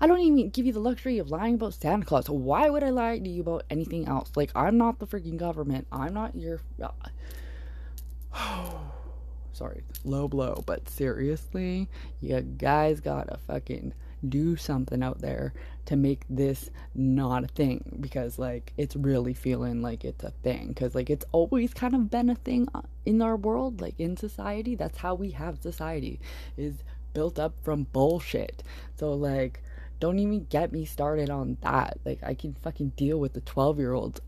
I 0.03 0.09
don't 0.09 0.21
even 0.21 0.51
give 0.51 0.67
you 0.67 0.73
the 0.73 0.81
luxury 0.81 1.19
of 1.19 1.31
lying 1.31 1.55
about 1.55 1.75
Santa 1.75 2.05
Claus. 2.05 2.29
Why 2.29 2.69
would 2.69 2.83
I 2.83 2.91
lie 2.91 3.21
to 3.21 3.29
you 3.29 3.41
about 3.41 3.63
anything 3.71 4.09
else? 4.09 4.33
Like, 4.35 4.51
I'm 4.53 4.77
not 4.77 4.99
the 4.99 5.07
freaking 5.07 5.37
government. 5.37 5.87
I'm 5.93 6.13
not 6.13 6.35
your. 6.35 6.61
Sorry, 9.53 9.83
low 10.05 10.27
blow, 10.27 10.65
but 10.67 10.89
seriously, 10.89 11.89
you 12.21 12.41
guys 12.41 12.99
gotta 12.99 13.39
fucking 13.47 13.95
do 14.29 14.57
something 14.57 15.05
out 15.05 15.21
there 15.21 15.55
to 15.87 15.95
make 15.95 16.25
this 16.29 16.71
not 16.97 17.45
a 17.45 17.49
thing 17.49 17.99
because 18.01 18.39
like 18.39 18.73
it's 18.77 18.95
really 18.95 19.35
feeling 19.35 19.83
like 19.83 20.05
it's 20.05 20.23
a 20.23 20.31
thing 20.43 20.69
because 20.69 20.95
like 20.95 21.11
it's 21.11 21.27
always 21.33 21.75
kind 21.75 21.93
of 21.93 22.09
been 22.09 22.31
a 22.31 22.37
thing 22.37 22.69
uh, 22.73 22.83
in 23.05 23.21
our 23.21 23.37
world 23.37 23.81
like 23.81 23.99
in 23.99 24.17
society 24.17 24.77
that's 24.77 24.99
how 24.99 25.13
we 25.13 25.33
have 25.33 25.61
society 25.61 26.21
is 26.57 26.85
built 27.15 27.37
up 27.37 27.53
from 27.65 27.83
bullshit 27.93 28.63
so 28.95 29.13
like 29.13 29.61
don't 30.03 30.19
even 30.19 30.45
get 30.47 30.73
me 30.73 30.85
started 30.85 31.31
on 31.31 31.57
that. 31.61 31.97
Like, 32.05 32.25
I 32.25 32.35
can 32.35 32.55
fucking 32.55 32.95
deal 32.97 33.21
with 33.21 33.35
the 33.35 33.41
12 33.41 33.79
year 33.79 33.93
olds. 33.93 34.21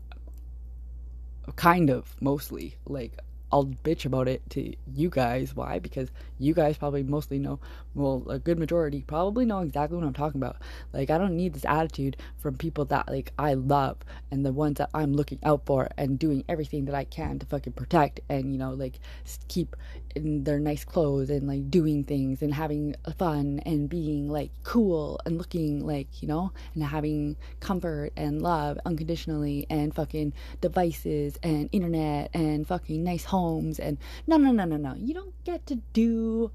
Kind 1.57 1.89
of, 1.89 2.15
mostly. 2.21 2.77
Like, 2.87 3.19
I'll 3.51 3.65
bitch 3.65 4.05
about 4.05 4.29
it 4.29 4.41
to 4.51 4.73
you 4.87 5.09
guys. 5.09 5.53
Why? 5.53 5.79
Because 5.79 6.11
you 6.39 6.53
guys 6.53 6.77
probably 6.77 7.03
mostly 7.03 7.39
know, 7.39 7.59
well, 7.93 8.25
a 8.29 8.39
good 8.39 8.57
majority 8.57 9.03
probably 9.05 9.43
know 9.43 9.59
exactly 9.59 9.97
what 9.97 10.07
I'm 10.07 10.13
talking 10.13 10.39
about. 10.39 10.61
Like, 10.93 11.09
I 11.09 11.17
don't 11.17 11.35
need 11.35 11.53
this 11.53 11.65
attitude 11.65 12.15
from 12.37 12.55
people 12.55 12.85
that, 12.85 13.09
like, 13.09 13.33
I 13.37 13.55
love 13.55 13.97
and 14.31 14.45
the 14.45 14.53
ones 14.53 14.77
that 14.77 14.91
I'm 14.93 15.13
looking 15.13 15.39
out 15.43 15.65
for 15.65 15.89
and 15.97 16.17
doing 16.17 16.45
everything 16.47 16.85
that 16.85 16.95
I 16.95 17.03
can 17.03 17.37
to 17.39 17.45
fucking 17.45 17.73
protect 17.73 18.21
and, 18.29 18.53
you 18.53 18.57
know, 18.57 18.71
like, 18.71 19.01
keep 19.49 19.75
in 20.15 20.43
their 20.43 20.59
nice 20.59 20.83
clothes 20.83 21.29
and, 21.29 21.47
like, 21.47 21.69
doing 21.69 22.03
things 22.03 22.41
and 22.41 22.53
having 22.53 22.95
fun 23.17 23.59
and 23.65 23.89
being, 23.89 24.29
like, 24.29 24.51
cool 24.63 25.19
and 25.25 25.37
looking, 25.37 25.85
like, 25.85 26.21
you 26.21 26.27
know, 26.27 26.51
and 26.73 26.83
having 26.83 27.35
comfort 27.59 28.11
and 28.15 28.41
love 28.41 28.79
unconditionally 28.85 29.67
and 29.69 29.93
fucking 29.93 30.33
devices 30.61 31.37
and 31.43 31.69
internet 31.71 32.29
and 32.33 32.67
fucking 32.67 33.03
nice 33.03 33.25
homes 33.25 33.79
and 33.79 33.97
no, 34.25 34.37
no, 34.37 34.51
no, 34.51 34.65
no, 34.65 34.77
no. 34.77 34.95
You 34.95 35.13
don't 35.13 35.43
get 35.43 35.65
to 35.67 35.75
do 35.93 36.51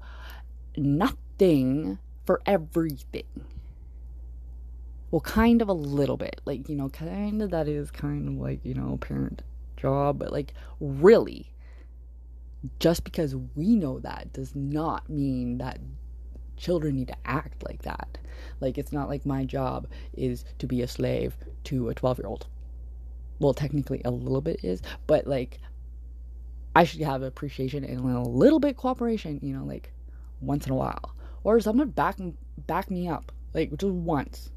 nothing 0.75 1.99
for 2.25 2.41
everything. 2.45 3.23
Well, 5.11 5.21
kind 5.21 5.61
of 5.61 5.67
a 5.69 5.73
little 5.73 6.17
bit. 6.17 6.41
Like, 6.45 6.69
you 6.69 6.75
know, 6.75 6.89
kind 6.89 7.41
of 7.41 7.51
that 7.51 7.67
is 7.67 7.91
kind 7.91 8.27
of 8.27 8.35
like, 8.35 8.63
you 8.63 8.73
know, 8.73 8.97
parent 8.97 9.43
job, 9.75 10.19
but 10.19 10.31
like, 10.31 10.53
really, 10.79 11.51
just 12.79 13.03
because 13.03 13.35
we 13.55 13.75
know 13.75 13.99
that 13.99 14.33
does 14.33 14.55
not 14.55 15.09
mean 15.09 15.57
that 15.57 15.79
children 16.57 16.95
need 16.95 17.07
to 17.07 17.17
act 17.25 17.63
like 17.63 17.81
that. 17.81 18.17
Like, 18.59 18.77
it's 18.77 18.91
not 18.91 19.09
like 19.09 19.25
my 19.25 19.45
job 19.45 19.87
is 20.13 20.45
to 20.59 20.67
be 20.67 20.81
a 20.81 20.87
slave 20.87 21.35
to 21.65 21.89
a 21.89 21.95
12 21.95 22.19
year 22.19 22.27
old. 22.27 22.47
Well, 23.39 23.53
technically, 23.53 24.01
a 24.05 24.11
little 24.11 24.41
bit 24.41 24.63
is, 24.63 24.81
but 25.07 25.25
like, 25.25 25.59
I 26.75 26.83
should 26.83 27.01
have 27.01 27.23
appreciation 27.23 27.83
and 27.83 27.99
a 27.99 28.21
little 28.21 28.59
bit 28.59 28.77
cooperation, 28.77 29.39
you 29.41 29.53
know, 29.53 29.65
like 29.65 29.91
once 30.39 30.65
in 30.65 30.71
a 30.71 30.75
while, 30.75 31.15
or 31.43 31.59
someone 31.59 31.89
back 31.89 32.17
back 32.67 32.89
me 32.91 33.07
up, 33.07 33.31
like 33.53 33.71
just 33.77 33.91
once, 33.91 34.51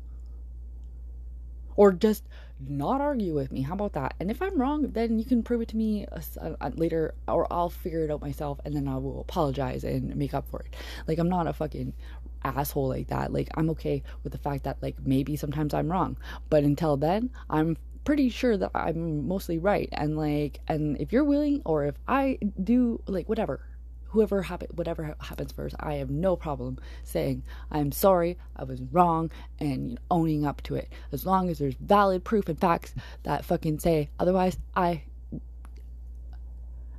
or 1.77 1.93
just 1.93 2.25
not 2.61 3.01
argue 3.01 3.35
with 3.35 3.53
me. 3.53 3.63
How 3.63 3.75
about 3.75 3.93
that? 3.95 4.15
And 4.21 4.31
if 4.31 4.41
I'm 4.41 4.61
wrong, 4.61 4.91
then 4.93 5.19
you 5.19 5.25
can 5.25 5.43
prove 5.43 5.61
it 5.61 5.69
to 5.69 5.77
me 5.77 6.07
uh, 6.11 6.21
uh, 6.41 6.55
uh, 6.61 6.71
later, 6.75 7.15
or 7.29 7.53
I'll 7.53 7.71
figure 7.71 8.05
it 8.05 8.11
out 8.11 8.21
myself, 8.21 8.61
and 8.65 8.75
then 8.75 8.89
I 8.89 8.97
will 8.97 9.21
apologize 9.21 9.85
and 9.85 10.15
make 10.17 10.35
up 10.35 10.49
for 10.51 10.61
it. 10.61 10.75
Like 11.07 11.19
I'm 11.19 11.29
not 11.29 11.47
a 11.47 11.53
fucking 11.53 11.93
asshole 12.45 12.89
like 12.89 13.09
that. 13.09 13.33
Like 13.33 13.49
I'm 13.55 13.71
okay 13.71 14.03
with 14.23 14.33
the 14.33 14.39
fact 14.39 14.65
that 14.65 14.83
like 14.83 14.97
maybe 15.05 15.37
sometimes 15.37 15.75
I'm 15.75 15.91
wrong, 15.91 16.17
but 16.51 16.65
until 16.65 16.97
then, 16.97 17.31
I'm 17.51 17.77
pretty 18.05 18.29
sure 18.29 18.57
that 18.57 18.71
I'm 18.75 19.27
mostly 19.27 19.59
right. 19.59 19.89
And 19.93 20.17
like, 20.17 20.61
and 20.69 21.01
if 21.01 21.13
you're 21.13 21.25
willing, 21.25 21.63
or 21.65 21.87
if 21.87 21.97
I 22.07 22.39
do, 22.63 23.01
like, 23.07 23.29
whatever, 23.29 23.61
whoever 24.15 24.43
happen, 24.43 24.69
whatever 24.77 25.17
happens 25.19 25.51
first, 25.51 25.75
I 25.81 25.95
have 25.95 26.09
no 26.09 26.37
problem 26.37 26.79
saying 27.03 27.43
I'm 27.71 27.91
sorry, 27.91 28.39
I 28.55 28.63
was 28.63 28.81
wrong, 28.93 29.33
and 29.59 29.99
owning 30.09 30.47
up 30.47 30.63
to 30.63 30.77
it. 30.77 30.89
As 31.11 31.27
long 31.27 31.51
as 31.51 31.59
there's 31.59 31.75
valid 31.75 32.23
proof 32.23 32.49
and 32.49 32.59
facts 32.59 32.95
that 33.25 33.45
fucking 33.45 33.81
say 33.81 34.09
otherwise, 34.19 34.57
I. 34.75 35.03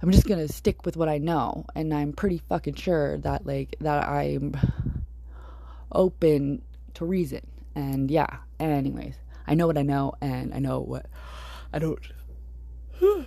I'm 0.01 0.11
just 0.11 0.27
gonna 0.27 0.49
stick 0.49 0.85
with 0.85 0.97
what 0.97 1.07
I 1.07 1.17
know, 1.17 1.65
and 1.73 1.93
I'm 1.93 2.11
pretty 2.11 2.41
fucking 2.49 2.75
sure 2.75 3.17
that 3.19 3.45
like 3.45 3.77
that 3.79 4.07
I'm 4.07 4.55
open 5.91 6.61
to 6.95 7.05
reason. 7.05 7.47
And 7.75 8.11
yeah, 8.11 8.39
anyways, 8.59 9.15
I 9.47 9.55
know 9.55 9.67
what 9.67 9.77
I 9.77 9.83
know, 9.83 10.13
and 10.21 10.53
I 10.53 10.59
know 10.59 10.81
what 10.81 11.05
I 11.71 11.79
don't. 11.79 11.99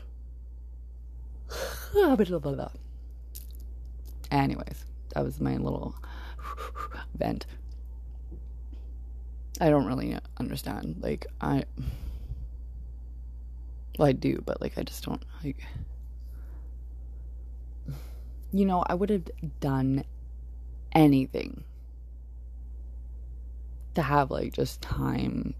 Anyways, 4.30 4.84
that 5.14 5.24
was 5.24 5.40
my 5.40 5.56
little 5.56 5.94
vent. 7.14 7.46
I 9.60 9.70
don't 9.70 9.86
really 9.86 10.16
understand. 10.38 10.96
Like, 11.00 11.26
I. 11.40 11.64
Well, 13.98 14.08
I 14.08 14.12
do, 14.12 14.42
but, 14.44 14.60
like, 14.60 14.78
I 14.78 14.82
just 14.82 15.04
don't. 15.04 15.22
Like. 15.42 15.64
You 18.52 18.64
know, 18.64 18.84
I 18.86 18.94
would 18.94 19.10
have 19.10 19.28
done 19.60 20.04
anything 20.92 21.64
to 23.94 24.02
have, 24.02 24.30
like, 24.30 24.52
just 24.52 24.80
time 24.80 25.54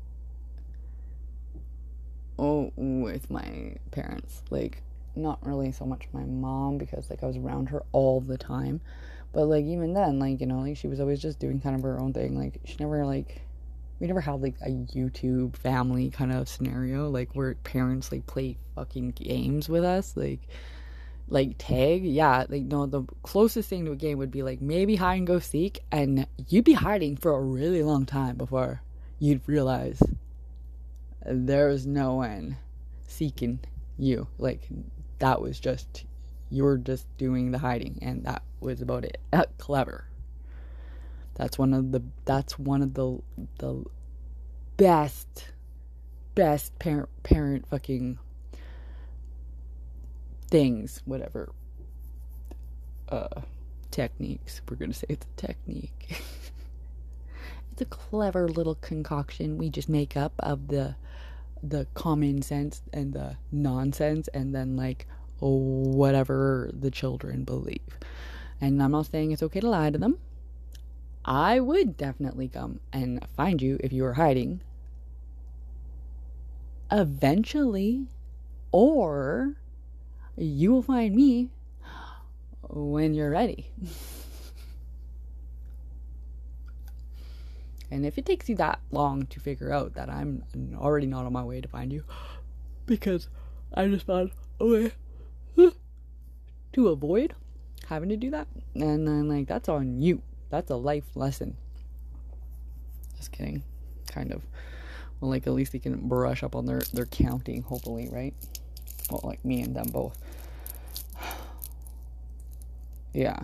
oh, 2.39 2.73
with 2.77 3.31
my 3.31 3.77
parents. 3.91 4.43
Like, 4.51 4.83
not 5.19 5.45
really 5.45 5.73
so 5.73 5.85
much 5.85 6.09
my 6.13 6.25
mom 6.25 6.79
because 6.79 7.11
like 7.11 7.23
I 7.23 7.27
was 7.27 7.37
around 7.37 7.69
her 7.71 7.83
all 7.93 8.21
the 8.21 8.39
time. 8.39 8.81
But 9.33 9.47
like 9.47 9.65
even 9.65 9.93
then, 9.93 10.19
like, 10.19 10.41
you 10.41 10.47
know, 10.47 10.61
like 10.61 10.77
she 10.77 10.89
was 10.89 11.01
always 11.01 11.21
just 11.21 11.39
doing 11.39 11.61
kind 11.61 11.77
of 11.77 11.83
her 11.83 12.01
own 12.01 12.13
thing. 12.13 12.39
Like 12.39 12.61
she 12.65 12.77
never 12.81 13.05
like 13.05 13.43
we 14.01 14.07
never 14.07 14.21
had 14.21 14.41
like 14.41 14.55
a 14.63 14.71
YouTube 14.71 15.57
family 15.57 16.11
kind 16.11 16.33
of 16.33 16.49
scenario, 16.49 17.11
like 17.11 17.35
where 17.35 17.55
parents 17.57 18.13
like 18.13 18.27
play 18.27 18.57
fucking 18.75 19.11
games 19.11 19.69
with 19.69 19.85
us. 19.85 20.17
Like 20.17 20.41
like 21.29 21.57
tag, 21.59 22.05
yeah, 22.05 22.47
like 22.49 22.63
no 22.63 22.87
the 22.87 23.03
closest 23.23 23.69
thing 23.69 23.85
to 23.85 23.93
a 23.93 23.97
game 23.97 24.19
would 24.19 24.31
be 24.31 24.43
like 24.43 24.61
maybe 24.61 24.97
hide 24.97 25.19
and 25.19 25.27
go 25.27 25.39
seek 25.39 25.81
and 25.93 26.27
you'd 26.49 26.65
be 26.65 26.73
hiding 26.73 27.17
for 27.17 27.33
a 27.33 27.41
really 27.41 27.83
long 27.83 28.07
time 28.07 28.37
before 28.37 28.83
you'd 29.19 29.47
realize 29.47 30.01
there 31.27 31.69
was 31.69 31.87
no 31.87 32.15
one 32.15 32.57
seeking 33.07 33.59
you. 33.99 34.27
Like 34.39 34.69
that 35.19 35.41
was 35.41 35.59
just 35.59 36.05
you 36.51 36.65
were 36.65 36.79
just 36.79 37.07
doing 37.19 37.51
the 37.51 37.59
hiding, 37.59 37.99
and 38.03 38.25
that 38.25 38.43
was 38.61 38.81
about 38.81 39.05
it. 39.05 39.19
Uh, 39.33 39.45
clever. 39.59 40.05
That's 41.35 41.59
one 41.59 41.73
of 41.73 41.93
the 41.93 42.03
that's 42.25 42.59
one 42.59 42.83
of 42.83 42.95
the 42.95 43.19
the 43.59 43.85
best 44.77 45.53
best 46.35 46.77
parent 46.79 47.09
parent 47.23 47.69
fucking 47.69 48.19
things, 50.51 51.03
whatever 51.05 51.53
uh 53.09 53.43
techniques. 53.91 54.61
We're 54.69 54.77
gonna 54.77 54.95
say 54.95 55.07
it's 55.09 55.27
a 55.27 55.47
technique. 55.47 56.23
it's 57.73 57.83
a 57.83 57.85
clever 57.85 58.49
little 58.49 58.75
concoction 58.77 59.59
we 59.59 59.71
just 59.71 59.89
make 59.89 60.17
up 60.17 60.33
of 60.41 60.69
the 60.69 60.97
the 61.63 61.87
common 61.95 62.43
sense 62.43 62.83
and 62.93 63.13
the 63.13 63.37
nonsense 63.51 64.29
and 64.29 64.55
then 64.55 64.77
like 64.77 65.07
whatever 65.41 66.71
the 66.73 66.91
children 66.91 67.45
believe. 67.45 67.99
And 68.61 68.83
I'm 68.83 68.93
not 68.93 69.07
saying 69.07 69.33
it's 69.33 69.43
okay 69.43 69.61
to 69.61 69.69
lie 69.69 69.91
to 69.91 69.99
them. 69.99 70.19
I 71.25 71.61
would 71.61 71.97
definitely 71.97 72.49
come 72.49 72.81
and 72.93 73.25
find 73.37 73.61
you 73.61 73.79
if 73.81 73.93
you 73.93 74.03
were 74.03 74.15
hiding. 74.15 74.63
Eventually, 76.91 78.07
or 78.73 79.57
you 80.37 80.73
will 80.73 80.83
find 80.83 81.15
me 81.15 81.51
when 82.63 83.15
you're 83.15 83.31
ready. 83.31 83.71
and 87.91 88.05
if 88.05 88.19
it 88.19 88.27
takes 88.27 88.49
you 88.49 88.57
that 88.57 88.81
long 88.91 89.27
to 89.27 89.41
figure 89.41 89.73
out 89.73 89.95
that 89.95 90.11
I'm 90.11 90.45
already 90.77 91.07
not 91.07 91.25
on 91.27 91.33
my 91.33 91.43
way 91.43 91.61
to 91.61 91.69
find 91.69 91.93
you, 91.93 92.05
because 92.87 93.29
I 93.75 93.87
just 93.89 94.07
found 94.07 94.31
a 94.61 94.67
way 94.67 94.93
to 96.73 96.89
avoid 96.89 97.35
having 97.89 98.09
to 98.11 98.17
do 98.17 98.31
that, 98.31 98.49
and 98.75 99.07
then 99.07 99.29
like 99.29 99.47
that's 99.47 99.69
on 99.69 100.01
you. 100.01 100.23
That's 100.51 100.71
a 100.71 100.77
life 100.77 101.05
lesson. 101.15 101.57
Just 103.17 103.33
kidding. 103.33 103.63
Kind 104.07 104.33
of. 104.33 104.43
Well, 105.21 105.31
like 105.31 105.47
at 105.47 105.53
least 105.53 105.73
they 105.73 105.79
can 105.79 106.09
brush 106.09 106.43
up 106.43 106.55
on 106.55 106.67
their 106.67 106.81
their 106.93 107.07
counting, 107.07 107.63
hopefully, 107.63 108.09
right? 108.11 108.35
Well, 109.11 109.21
like 109.25 109.45
me 109.45 109.63
and 109.63 109.75
them 109.75 109.89
both. 109.93 110.19
yeah. 113.13 113.41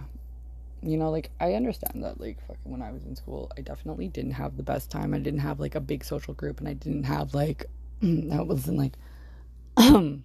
You 0.84 0.98
know, 0.98 1.10
like 1.10 1.30
I 1.40 1.54
understand 1.54 2.04
that 2.04 2.20
like 2.20 2.46
fucking 2.46 2.70
when 2.70 2.82
I 2.82 2.92
was 2.92 3.04
in 3.04 3.16
school, 3.16 3.50
I 3.56 3.62
definitely 3.62 4.08
didn't 4.08 4.32
have 4.32 4.58
the 4.58 4.62
best 4.62 4.90
time. 4.90 5.14
I 5.14 5.18
didn't 5.18 5.40
have 5.40 5.58
like 5.58 5.74
a 5.74 5.80
big 5.80 6.04
social 6.04 6.34
group 6.34 6.60
and 6.60 6.68
I 6.68 6.74
didn't 6.74 7.04
have 7.04 7.32
like 7.32 7.64
that 8.02 8.46
wasn't 8.46 8.76
like 8.76 8.92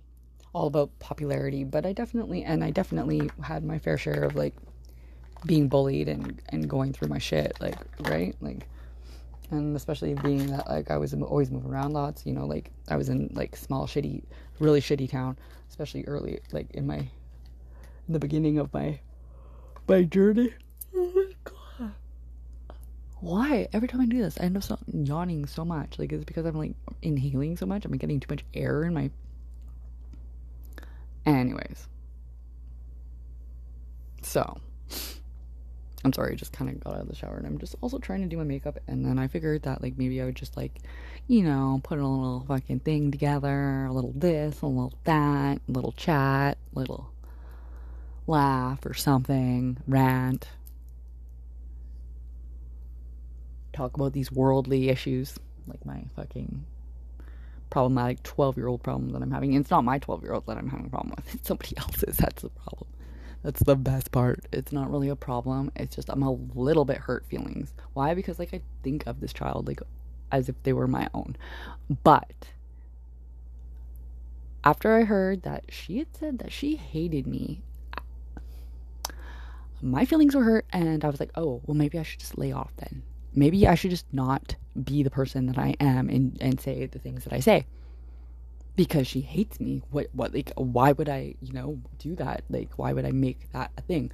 all 0.54 0.68
about 0.68 1.00
popularity, 1.00 1.63
but 1.63 1.86
I 1.86 1.94
definitely 1.94 2.44
and 2.44 2.62
I 2.62 2.72
definitely 2.72 3.30
had 3.42 3.63
my 3.63 3.80
fair 3.80 3.98
share 3.98 4.24
of 4.24 4.36
like 4.36 4.54
being 5.46 5.70
bullied 5.70 6.10
and 6.10 6.42
and 6.50 6.70
going 6.70 6.92
through 6.92 7.08
my 7.08 7.20
shit, 7.20 7.56
like 7.62 7.78
right, 8.01 8.36
like 8.42 8.68
and 9.51 9.78
especially 9.78 10.13
being 10.16 10.48
that 10.48 10.68
like 10.68 10.92
I 10.92 10.98
was 10.98 11.13
always 11.13 11.51
moving 11.51 11.72
around 11.72 11.94
lots, 11.94 12.25
you 12.25 12.34
know, 12.34 12.46
like 12.46 12.72
I 12.89 12.98
was 12.98 13.08
in 13.08 13.30
like 13.34 13.56
small 13.56 13.88
shitty, 13.88 14.24
really 14.60 14.82
shitty 14.82 15.10
town, 15.10 15.38
especially 15.70 16.04
early, 16.04 16.39
like 16.51 16.70
in 16.72 16.86
my 16.86 16.98
in 16.98 18.13
the 18.13 18.20
beginning 18.20 18.60
of 18.60 18.74
my 18.74 19.00
my 19.89 20.03
journey. 20.03 20.53
Why? 23.22 23.67
Every 23.74 23.89
time 23.89 24.00
I 24.00 24.05
do 24.05 24.22
this, 24.22 24.38
I 24.39 24.43
end 24.43 24.55
up 24.55 24.63
so, 24.63 24.77
yawning 24.93 25.46
so 25.46 25.65
much. 25.65 26.00
Like, 26.00 26.13
it's 26.13 26.24
because 26.24 26.46
I'm 26.46 26.58
like 26.58 26.74
inhaling 27.01 27.58
so 27.58 27.65
much. 27.65 27.84
I'm 27.84 27.91
getting 27.98 28.19
too 28.22 28.27
much 28.29 28.46
air 28.53 28.84
in 28.84 28.93
my 28.93 29.10
Anyways. 31.25 31.88
So, 34.22 34.60
I'm 36.03 36.13
sorry, 36.13 36.34
I 36.34 36.36
just 36.36 36.53
kind 36.53 36.72
of 36.72 36.79
got 36.79 36.96
out 36.96 37.01
of 37.01 37.08
the 37.08 37.15
shower 37.15 37.38
and 37.38 37.46
I'm 37.46 37.58
just 37.58 37.75
also 37.81 37.98
trying 37.98 38.22
to 38.22 38.27
do 38.27 38.38
my 38.38 38.43
makeup. 38.43 38.79
And 38.88 39.05
then 39.05 39.19
I 39.19 39.27
figured 39.27 39.63
that, 39.63 39.81
like, 39.81 39.98
maybe 39.98 40.22
I 40.22 40.25
would 40.25 40.36
just, 40.36 40.55
like, 40.55 40.79
you 41.27 41.43
know, 41.43 41.81
put 41.84 42.00
a 42.00 42.08
little 42.08 42.46
fucking 42.48 42.79
thing 42.79 43.12
together 43.12 43.86
a 43.86 43.91
little 43.91 44.13
this, 44.15 44.62
a 44.62 44.65
little 44.65 44.93
that, 45.03 45.60
a 45.67 45.72
little 45.72 45.91
chat, 45.91 46.58
little 46.74 47.12
laugh 48.29 48.86
or 48.86 48.93
something, 48.93 49.77
rant. 49.88 50.48
Talk 53.74 53.95
about 53.95 54.13
these 54.13 54.31
worldly 54.31 54.89
issues, 54.89 55.38
like 55.67 55.86
my 55.86 56.03
fucking 56.15 56.65
problematic 57.69 58.24
12 58.24 58.57
year 58.57 58.67
old 58.67 58.83
problem 58.83 59.12
that 59.12 59.21
I'm 59.21 59.31
having. 59.31 59.53
It's 59.53 59.71
not 59.71 59.83
my 59.83 60.00
12 60.00 60.24
year 60.24 60.33
old 60.33 60.45
that 60.48 60.57
I'm 60.57 60.69
having 60.69 60.88
a 60.88 60.89
problem 60.89 61.13
with, 61.15 61.33
it's 61.36 61.48
somebody 61.48 61.77
else's. 61.77 62.17
That's 62.17 62.41
the 62.41 62.50
problem. 62.50 62.89
That's 63.43 63.63
the 63.63 63.75
best 63.75 64.12
part. 64.12 64.45
It's 64.51 64.74
not 64.74 64.91
really 64.91 65.09
a 65.09 65.15
problem. 65.15 65.71
It's 65.75 65.95
just 65.95 66.09
I'm 66.09 66.24
a 66.24 66.33
little 66.55 66.86
bit 66.86 66.98
hurt 66.98 67.25
feelings. 67.25 67.74
Why? 67.93 68.13
Because 68.13 68.38
like 68.38 68.53
I 68.53 68.62
think 68.83 69.07
of 69.07 69.21
this 69.21 69.33
child 69.33 69.67
like 69.67 69.81
as 70.31 70.50
if 70.50 70.62
they 70.63 70.74
were 70.74 70.88
my 70.88 71.09
own. 71.13 71.38
But 72.03 72.49
after 74.63 74.95
I 74.97 75.04
heard 75.04 75.43
that 75.43 75.65
she 75.69 75.99
had 75.99 76.15
said 76.15 76.39
that 76.39 76.51
she 76.51 76.75
hated 76.75 77.25
me, 77.25 77.62
my 79.82 80.06
feelings 80.06 80.36
were 80.36 80.44
hurt 80.44 80.65
and 80.72 81.04
I 81.04 81.10
was 81.10 81.20
like, 81.20 81.32
"Oh, 81.36 81.62
well 81.65 81.76
maybe 81.76 82.00
I 82.00 82.04
should 82.04 82.20
just 82.20 82.38
lay 82.38 82.52
off 82.52 82.72
then." 82.78 83.04
maybe 83.34 83.68
I 83.68 83.76
should 83.76 83.92
just 83.92 84.12
not 84.13 84.56
be 84.82 85.04
the 85.04 85.10
person 85.10 85.48
that 85.48 85.58
I 85.58 85.76
am 85.80 86.10
and, 86.10 86.38
and 86.42 86.60
say 86.60 86.86
the 86.86 87.00
things 87.00 87.24
that 87.24 87.34
I 87.34 87.39
say 87.39 87.65
because 88.76 89.08
she 89.08 89.20
hates 89.20 89.60
me. 89.60 89.82
What, 89.92 90.08
what, 90.13 90.34
like, 90.34 90.54
why 90.56 90.94
would 90.94 91.10
I, 91.10 91.36
you 91.42 91.52
know, 91.52 91.80
do 91.98 92.15
that? 92.15 92.44
Like, 92.50 92.70
why 92.78 92.94
would 92.94 93.06
I 93.06 93.12
make 93.12 93.52
that 93.52 93.72
a 93.78 93.82
thing? 93.82 94.12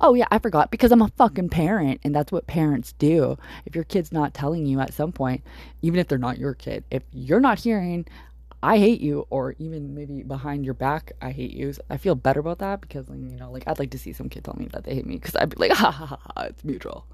Oh, 0.00 0.14
yeah, 0.14 0.26
I 0.30 0.38
forgot 0.38 0.70
because 0.70 0.90
I'm 0.90 1.02
a 1.02 1.12
fucking 1.16 1.50
parent 1.50 2.00
and 2.02 2.14
that's 2.14 2.32
what 2.32 2.46
parents 2.46 2.92
do. 2.92 3.36
If 3.66 3.74
your 3.74 3.84
kid's 3.84 4.12
not 4.12 4.32
telling 4.32 4.64
you 4.64 4.80
at 4.80 4.94
some 4.94 5.12
point, 5.12 5.42
even 5.82 6.00
if 6.00 6.08
they're 6.08 6.18
not 6.18 6.38
your 6.38 6.54
kid, 6.54 6.84
if 6.90 7.02
you're 7.12 7.40
not 7.40 7.60
hearing, 7.60 8.06
I 8.62 8.78
hate 8.78 9.00
you, 9.00 9.26
or 9.30 9.54
even 9.58 9.94
maybe 9.94 10.22
behind 10.22 10.64
your 10.64 10.74
back, 10.74 11.12
I 11.20 11.30
hate 11.30 11.52
you. 11.52 11.72
I 11.90 11.98
feel 11.98 12.14
better 12.14 12.40
about 12.40 12.58
that 12.58 12.80
because, 12.80 13.08
you 13.08 13.36
know, 13.36 13.50
like, 13.52 13.64
I'd 13.66 13.78
like 13.78 13.90
to 13.90 13.98
see 13.98 14.12
some 14.12 14.28
kid 14.28 14.44
tell 14.44 14.56
me 14.58 14.68
that 14.72 14.84
they 14.84 14.94
hate 14.94 15.06
me 15.06 15.16
because 15.16 15.36
I'd 15.36 15.50
be 15.50 15.56
like, 15.56 15.72
ha 15.78 15.90
ha 15.90 16.06
ha, 16.06 16.18
ha 16.36 16.42
it's 16.44 16.64
mutual 16.64 17.06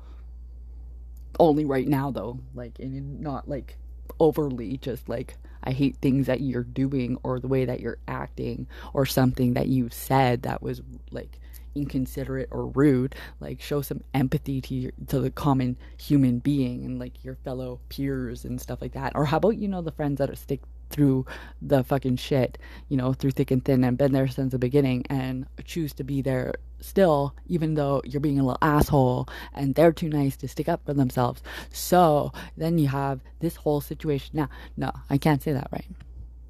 only 1.38 1.64
right 1.64 1.88
now 1.88 2.10
though 2.10 2.38
like 2.54 2.78
and 2.78 3.20
not 3.20 3.48
like 3.48 3.76
overly 4.20 4.76
just 4.78 5.08
like 5.08 5.36
I 5.64 5.72
hate 5.72 5.96
things 5.96 6.26
that 6.26 6.40
you're 6.40 6.64
doing 6.64 7.18
or 7.22 7.38
the 7.38 7.48
way 7.48 7.64
that 7.64 7.80
you're 7.80 7.98
acting 8.08 8.66
or 8.92 9.06
something 9.06 9.54
that 9.54 9.68
you 9.68 9.88
said 9.90 10.42
that 10.42 10.62
was 10.62 10.82
like 11.10 11.38
inconsiderate 11.74 12.48
or 12.50 12.66
rude 12.66 13.14
like 13.40 13.62
show 13.62 13.80
some 13.80 14.02
empathy 14.12 14.60
to 14.60 14.74
your 14.74 14.92
to 15.06 15.20
the 15.20 15.30
common 15.30 15.76
human 15.98 16.38
being 16.38 16.84
and 16.84 16.98
like 16.98 17.24
your 17.24 17.36
fellow 17.36 17.80
peers 17.88 18.44
and 18.44 18.60
stuff 18.60 18.82
like 18.82 18.92
that 18.92 19.12
or 19.14 19.24
how 19.24 19.38
about 19.38 19.56
you 19.56 19.68
know 19.68 19.80
the 19.80 19.92
friends 19.92 20.18
that 20.18 20.28
are 20.28 20.36
stick 20.36 20.60
through 20.92 21.26
the 21.60 21.82
fucking 21.82 22.16
shit, 22.16 22.58
you 22.88 22.96
know, 22.96 23.12
through 23.12 23.32
thick 23.32 23.50
and 23.50 23.64
thin 23.64 23.82
and 23.82 23.98
been 23.98 24.12
there 24.12 24.28
since 24.28 24.52
the 24.52 24.58
beginning 24.58 25.04
and 25.08 25.46
choose 25.64 25.92
to 25.94 26.04
be 26.04 26.22
there 26.22 26.54
still, 26.80 27.34
even 27.46 27.74
though 27.74 28.02
you're 28.04 28.20
being 28.20 28.38
a 28.38 28.44
little 28.44 28.58
asshole 28.62 29.28
and 29.54 29.74
they're 29.74 29.92
too 29.92 30.08
nice 30.08 30.36
to 30.36 30.48
stick 30.48 30.68
up 30.68 30.84
for 30.84 30.94
themselves. 30.94 31.42
So 31.70 32.32
then 32.56 32.78
you 32.78 32.88
have 32.88 33.20
this 33.40 33.56
whole 33.56 33.80
situation. 33.80 34.30
Now, 34.34 34.48
no, 34.76 34.92
I 35.10 35.18
can't 35.18 35.42
say 35.42 35.52
that, 35.52 35.68
right? 35.72 35.86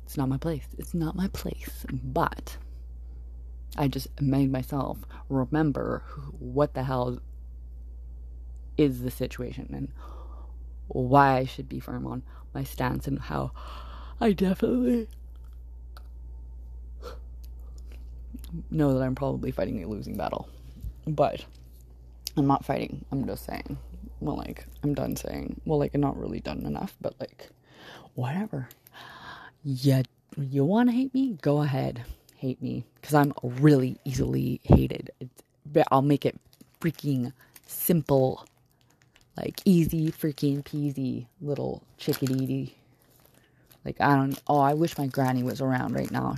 It's 0.05 0.17
not 0.17 0.29
my 0.29 0.39
place. 0.39 0.67
It's 0.77 0.95
not 0.95 1.17
my 1.17 1.29
place. 1.29 1.87
But 1.91 2.57
I 3.77 3.89
just 3.89 4.09
made 4.21 4.53
myself 4.53 4.99
remember 5.29 6.03
what 6.39 6.75
the 6.75 6.83
hell 6.83 7.21
is 8.77 9.03
the 9.03 9.11
situation 9.11 9.69
and 9.73 9.93
why 10.89 11.39
I 11.39 11.45
should 11.45 11.69
be 11.69 11.81
firm 11.81 12.07
on 12.07 12.23
my 12.55 12.65
stance 12.65 13.07
and 13.07 13.19
how 13.19 13.53
I 14.21 14.33
definitely 14.33 15.09
know 18.71 18.95
that 18.95 19.05
I'm 19.05 19.15
probably 19.15 19.51
fighting 19.51 19.83
a 19.83 19.89
losing 19.89 20.17
battle. 20.17 20.49
But 21.07 21.45
I'm 22.37 22.47
not 22.47 22.65
fighting. 22.65 23.05
I'm 23.11 23.27
just 23.27 23.45
saying. 23.45 23.79
Well, 24.21 24.37
like, 24.37 24.67
I'm 24.83 24.95
done 24.95 25.17
saying. 25.17 25.61
Well, 25.65 25.79
like, 25.79 25.95
I'm 25.95 26.01
not 26.01 26.19
really 26.19 26.41
done 26.41 26.65
enough, 26.65 26.97
but 27.01 27.15
like, 27.19 27.49
whatever. 28.15 28.69
Yeah, 29.65 30.03
you 30.37 30.65
want 30.65 30.89
to 30.89 30.95
hate 30.95 31.13
me? 31.13 31.39
Go 31.43 31.63
ahead. 31.63 32.05
Hate 32.37 32.63
me. 32.63 32.85
Because 33.01 33.15
I'm 33.15 33.33
really 33.43 33.99
easily 34.05 34.61
hated. 34.65 35.11
It's, 35.21 35.43
I'll 35.91 36.03
make 36.03 36.25
it 36.25 36.39
freaking 36.81 37.33
simple. 37.67 38.47
Like, 39.37 39.61
easy 39.65 40.13
freaking 40.13 40.63
peasy 40.63 41.27
little 41.41 41.83
chickadee 41.97 42.75
like 43.85 44.01
I 44.01 44.15
don't. 44.17 44.41
Oh, 44.47 44.61
I 44.61 44.75
wish 44.75 44.97
my 44.99 45.07
granny 45.07 45.43
was 45.43 45.61
around 45.61 45.95
right 45.95 46.11
now. 46.11 46.37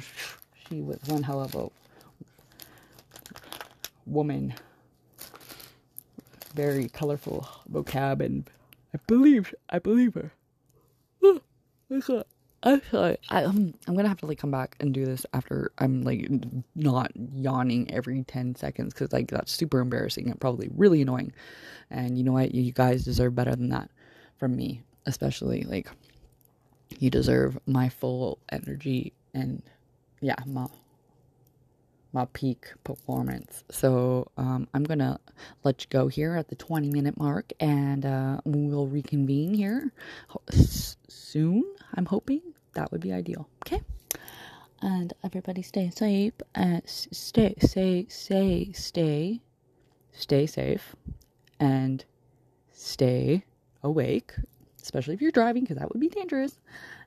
She 0.68 0.80
was 0.80 0.98
one 1.06 1.22
hell 1.22 1.42
of 1.42 1.54
a 1.54 1.68
woman. 4.06 4.54
Very 6.54 6.88
colorful 6.88 7.48
vocab, 7.70 8.20
and 8.20 8.48
I 8.94 8.98
believe 9.06 9.54
I 9.70 9.78
believe 9.78 10.14
her. 10.14 10.32
I'm 11.90 12.80
sorry. 12.90 13.18
I, 13.28 13.44
um, 13.44 13.74
I'm 13.86 13.94
gonna 13.94 14.08
have 14.08 14.20
to 14.20 14.26
like 14.26 14.38
come 14.38 14.50
back 14.50 14.74
and 14.80 14.94
do 14.94 15.04
this 15.04 15.26
after 15.34 15.70
I'm 15.78 16.02
like 16.02 16.30
not 16.74 17.12
yawning 17.14 17.90
every 17.92 18.22
10 18.22 18.54
seconds 18.54 18.94
because 18.94 19.12
like 19.12 19.28
that's 19.28 19.52
super 19.52 19.80
embarrassing 19.80 20.30
and 20.30 20.40
probably 20.40 20.70
really 20.74 21.02
annoying. 21.02 21.32
And 21.90 22.16
you 22.16 22.24
know 22.24 22.32
what? 22.32 22.54
You 22.54 22.72
guys 22.72 23.04
deserve 23.04 23.34
better 23.34 23.54
than 23.54 23.68
that 23.68 23.90
from 24.38 24.56
me, 24.56 24.82
especially 25.04 25.64
like 25.64 25.90
you 27.02 27.10
deserve 27.10 27.58
my 27.66 27.88
full 27.88 28.38
energy 28.50 29.12
and 29.32 29.62
yeah, 30.20 30.36
my 30.46 30.66
my 32.12 32.24
peak 32.26 32.72
performance. 32.84 33.64
So 33.70 34.30
um, 34.36 34.68
I'm 34.72 34.84
gonna 34.84 35.18
let 35.64 35.82
you 35.82 35.88
go 35.90 36.06
here 36.08 36.36
at 36.36 36.48
the 36.48 36.54
20 36.54 36.88
minute 36.90 37.18
mark, 37.18 37.52
and 37.60 38.06
uh, 38.06 38.40
we'll 38.44 38.86
reconvene 38.86 39.52
here 39.52 39.92
soon. 41.08 41.64
I'm 41.94 42.06
hoping 42.06 42.40
that 42.74 42.90
would 42.92 43.00
be 43.00 43.12
ideal. 43.12 43.48
Okay. 43.66 43.82
And 44.80 45.12
everybody 45.24 45.62
stay 45.62 45.90
safe. 45.90 46.34
And 46.54 46.82
stay, 46.86 47.54
say, 47.60 48.06
say, 48.08 48.72
stay, 48.72 49.40
stay 50.12 50.46
safe, 50.46 50.94
and 51.58 52.04
stay 52.72 53.44
awake, 53.82 54.34
especially 54.84 55.14
if 55.14 55.22
you're 55.22 55.32
driving, 55.32 55.64
because 55.64 55.78
that 55.78 55.92
would 55.92 56.00
be 56.00 56.08
dangerous. 56.08 56.58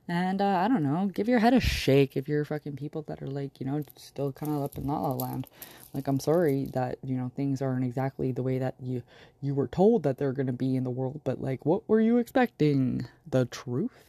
And 0.08 0.42
uh, 0.42 0.46
I 0.46 0.68
don't 0.68 0.82
know, 0.82 1.10
give 1.12 1.28
your 1.28 1.38
head 1.38 1.54
a 1.54 1.60
shake 1.60 2.16
if 2.16 2.28
you're 2.28 2.44
fucking 2.44 2.76
people 2.76 3.02
that 3.08 3.22
are 3.22 3.26
like, 3.28 3.60
you 3.60 3.66
know, 3.66 3.84
still 3.96 4.32
kind 4.32 4.52
of 4.52 4.62
up 4.62 4.76
in 4.76 4.86
la 4.86 4.98
la 5.00 5.12
land. 5.12 5.46
Like, 5.94 6.08
I'm 6.08 6.20
sorry 6.20 6.66
that 6.74 6.98
you 7.02 7.16
know 7.16 7.30
things 7.34 7.62
aren't 7.62 7.84
exactly 7.84 8.32
the 8.32 8.42
way 8.42 8.58
that 8.58 8.74
you 8.80 9.02
you 9.40 9.54
were 9.54 9.68
told 9.68 10.02
that 10.02 10.18
they're 10.18 10.32
gonna 10.32 10.52
be 10.52 10.76
in 10.76 10.84
the 10.84 10.90
world. 10.90 11.20
But 11.24 11.40
like, 11.40 11.64
what 11.64 11.88
were 11.88 12.00
you 12.00 12.18
expecting? 12.18 13.06
The 13.30 13.46
truth? 13.46 14.04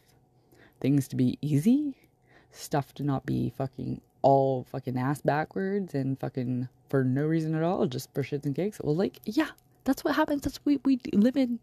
Things 0.79 1.08
to 1.10 1.15
be 1.15 1.38
easy? 1.41 1.95
Stuff 2.51 2.93
to 2.95 3.03
not 3.03 3.25
be 3.25 3.53
fucking 3.58 4.01
all 4.21 4.65
fucking 4.71 4.97
ass 4.97 5.21
backwards 5.21 5.93
and 5.93 6.19
fucking 6.19 6.67
for 6.89 7.03
no 7.03 7.25
reason 7.25 7.55
at 7.55 7.63
all, 7.63 7.86
just 7.88 8.13
for 8.13 8.23
shits 8.23 8.45
and 8.45 8.55
cakes. 8.55 8.79
Well, 8.82 8.95
like, 8.95 9.19
yeah, 9.25 9.49
that's 9.84 10.03
what 10.03 10.15
happens. 10.15 10.41
That's 10.41 10.60
we, 10.65 10.79
we 10.84 10.99
live 11.13 11.38
in. 11.38 11.60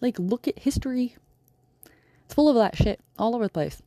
Like, 0.00 0.18
look 0.18 0.46
at 0.46 0.58
history 0.58 1.16
it's 2.26 2.34
full 2.34 2.48
of 2.48 2.56
that 2.56 2.76
shit 2.76 3.00
all 3.18 3.34
over 3.34 3.44
the 3.44 3.50
place. 3.50 3.80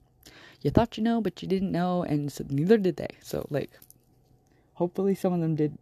You 0.62 0.72
thought 0.72 0.98
you 0.98 1.04
know, 1.04 1.22
but 1.22 1.42
you 1.42 1.48
didn't 1.48 1.72
know, 1.72 2.04
and 2.04 2.32
so 2.32 2.46
neither 2.50 2.78
did 2.78 2.96
they. 2.96 3.10
So, 3.22 3.46
like, 3.50 3.70
hopefully 4.74 5.14
some 5.14 5.34
of 5.34 5.42
them 5.42 5.56
did, 5.56 5.78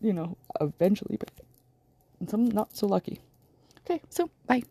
you 0.00 0.12
know, 0.12 0.36
eventually, 0.60 1.16
but 1.16 1.30
some 2.28 2.46
not 2.46 2.76
so 2.76 2.86
lucky. 2.86 3.20
Okay, 3.84 4.02
so 4.10 4.30
bye. 4.46 4.62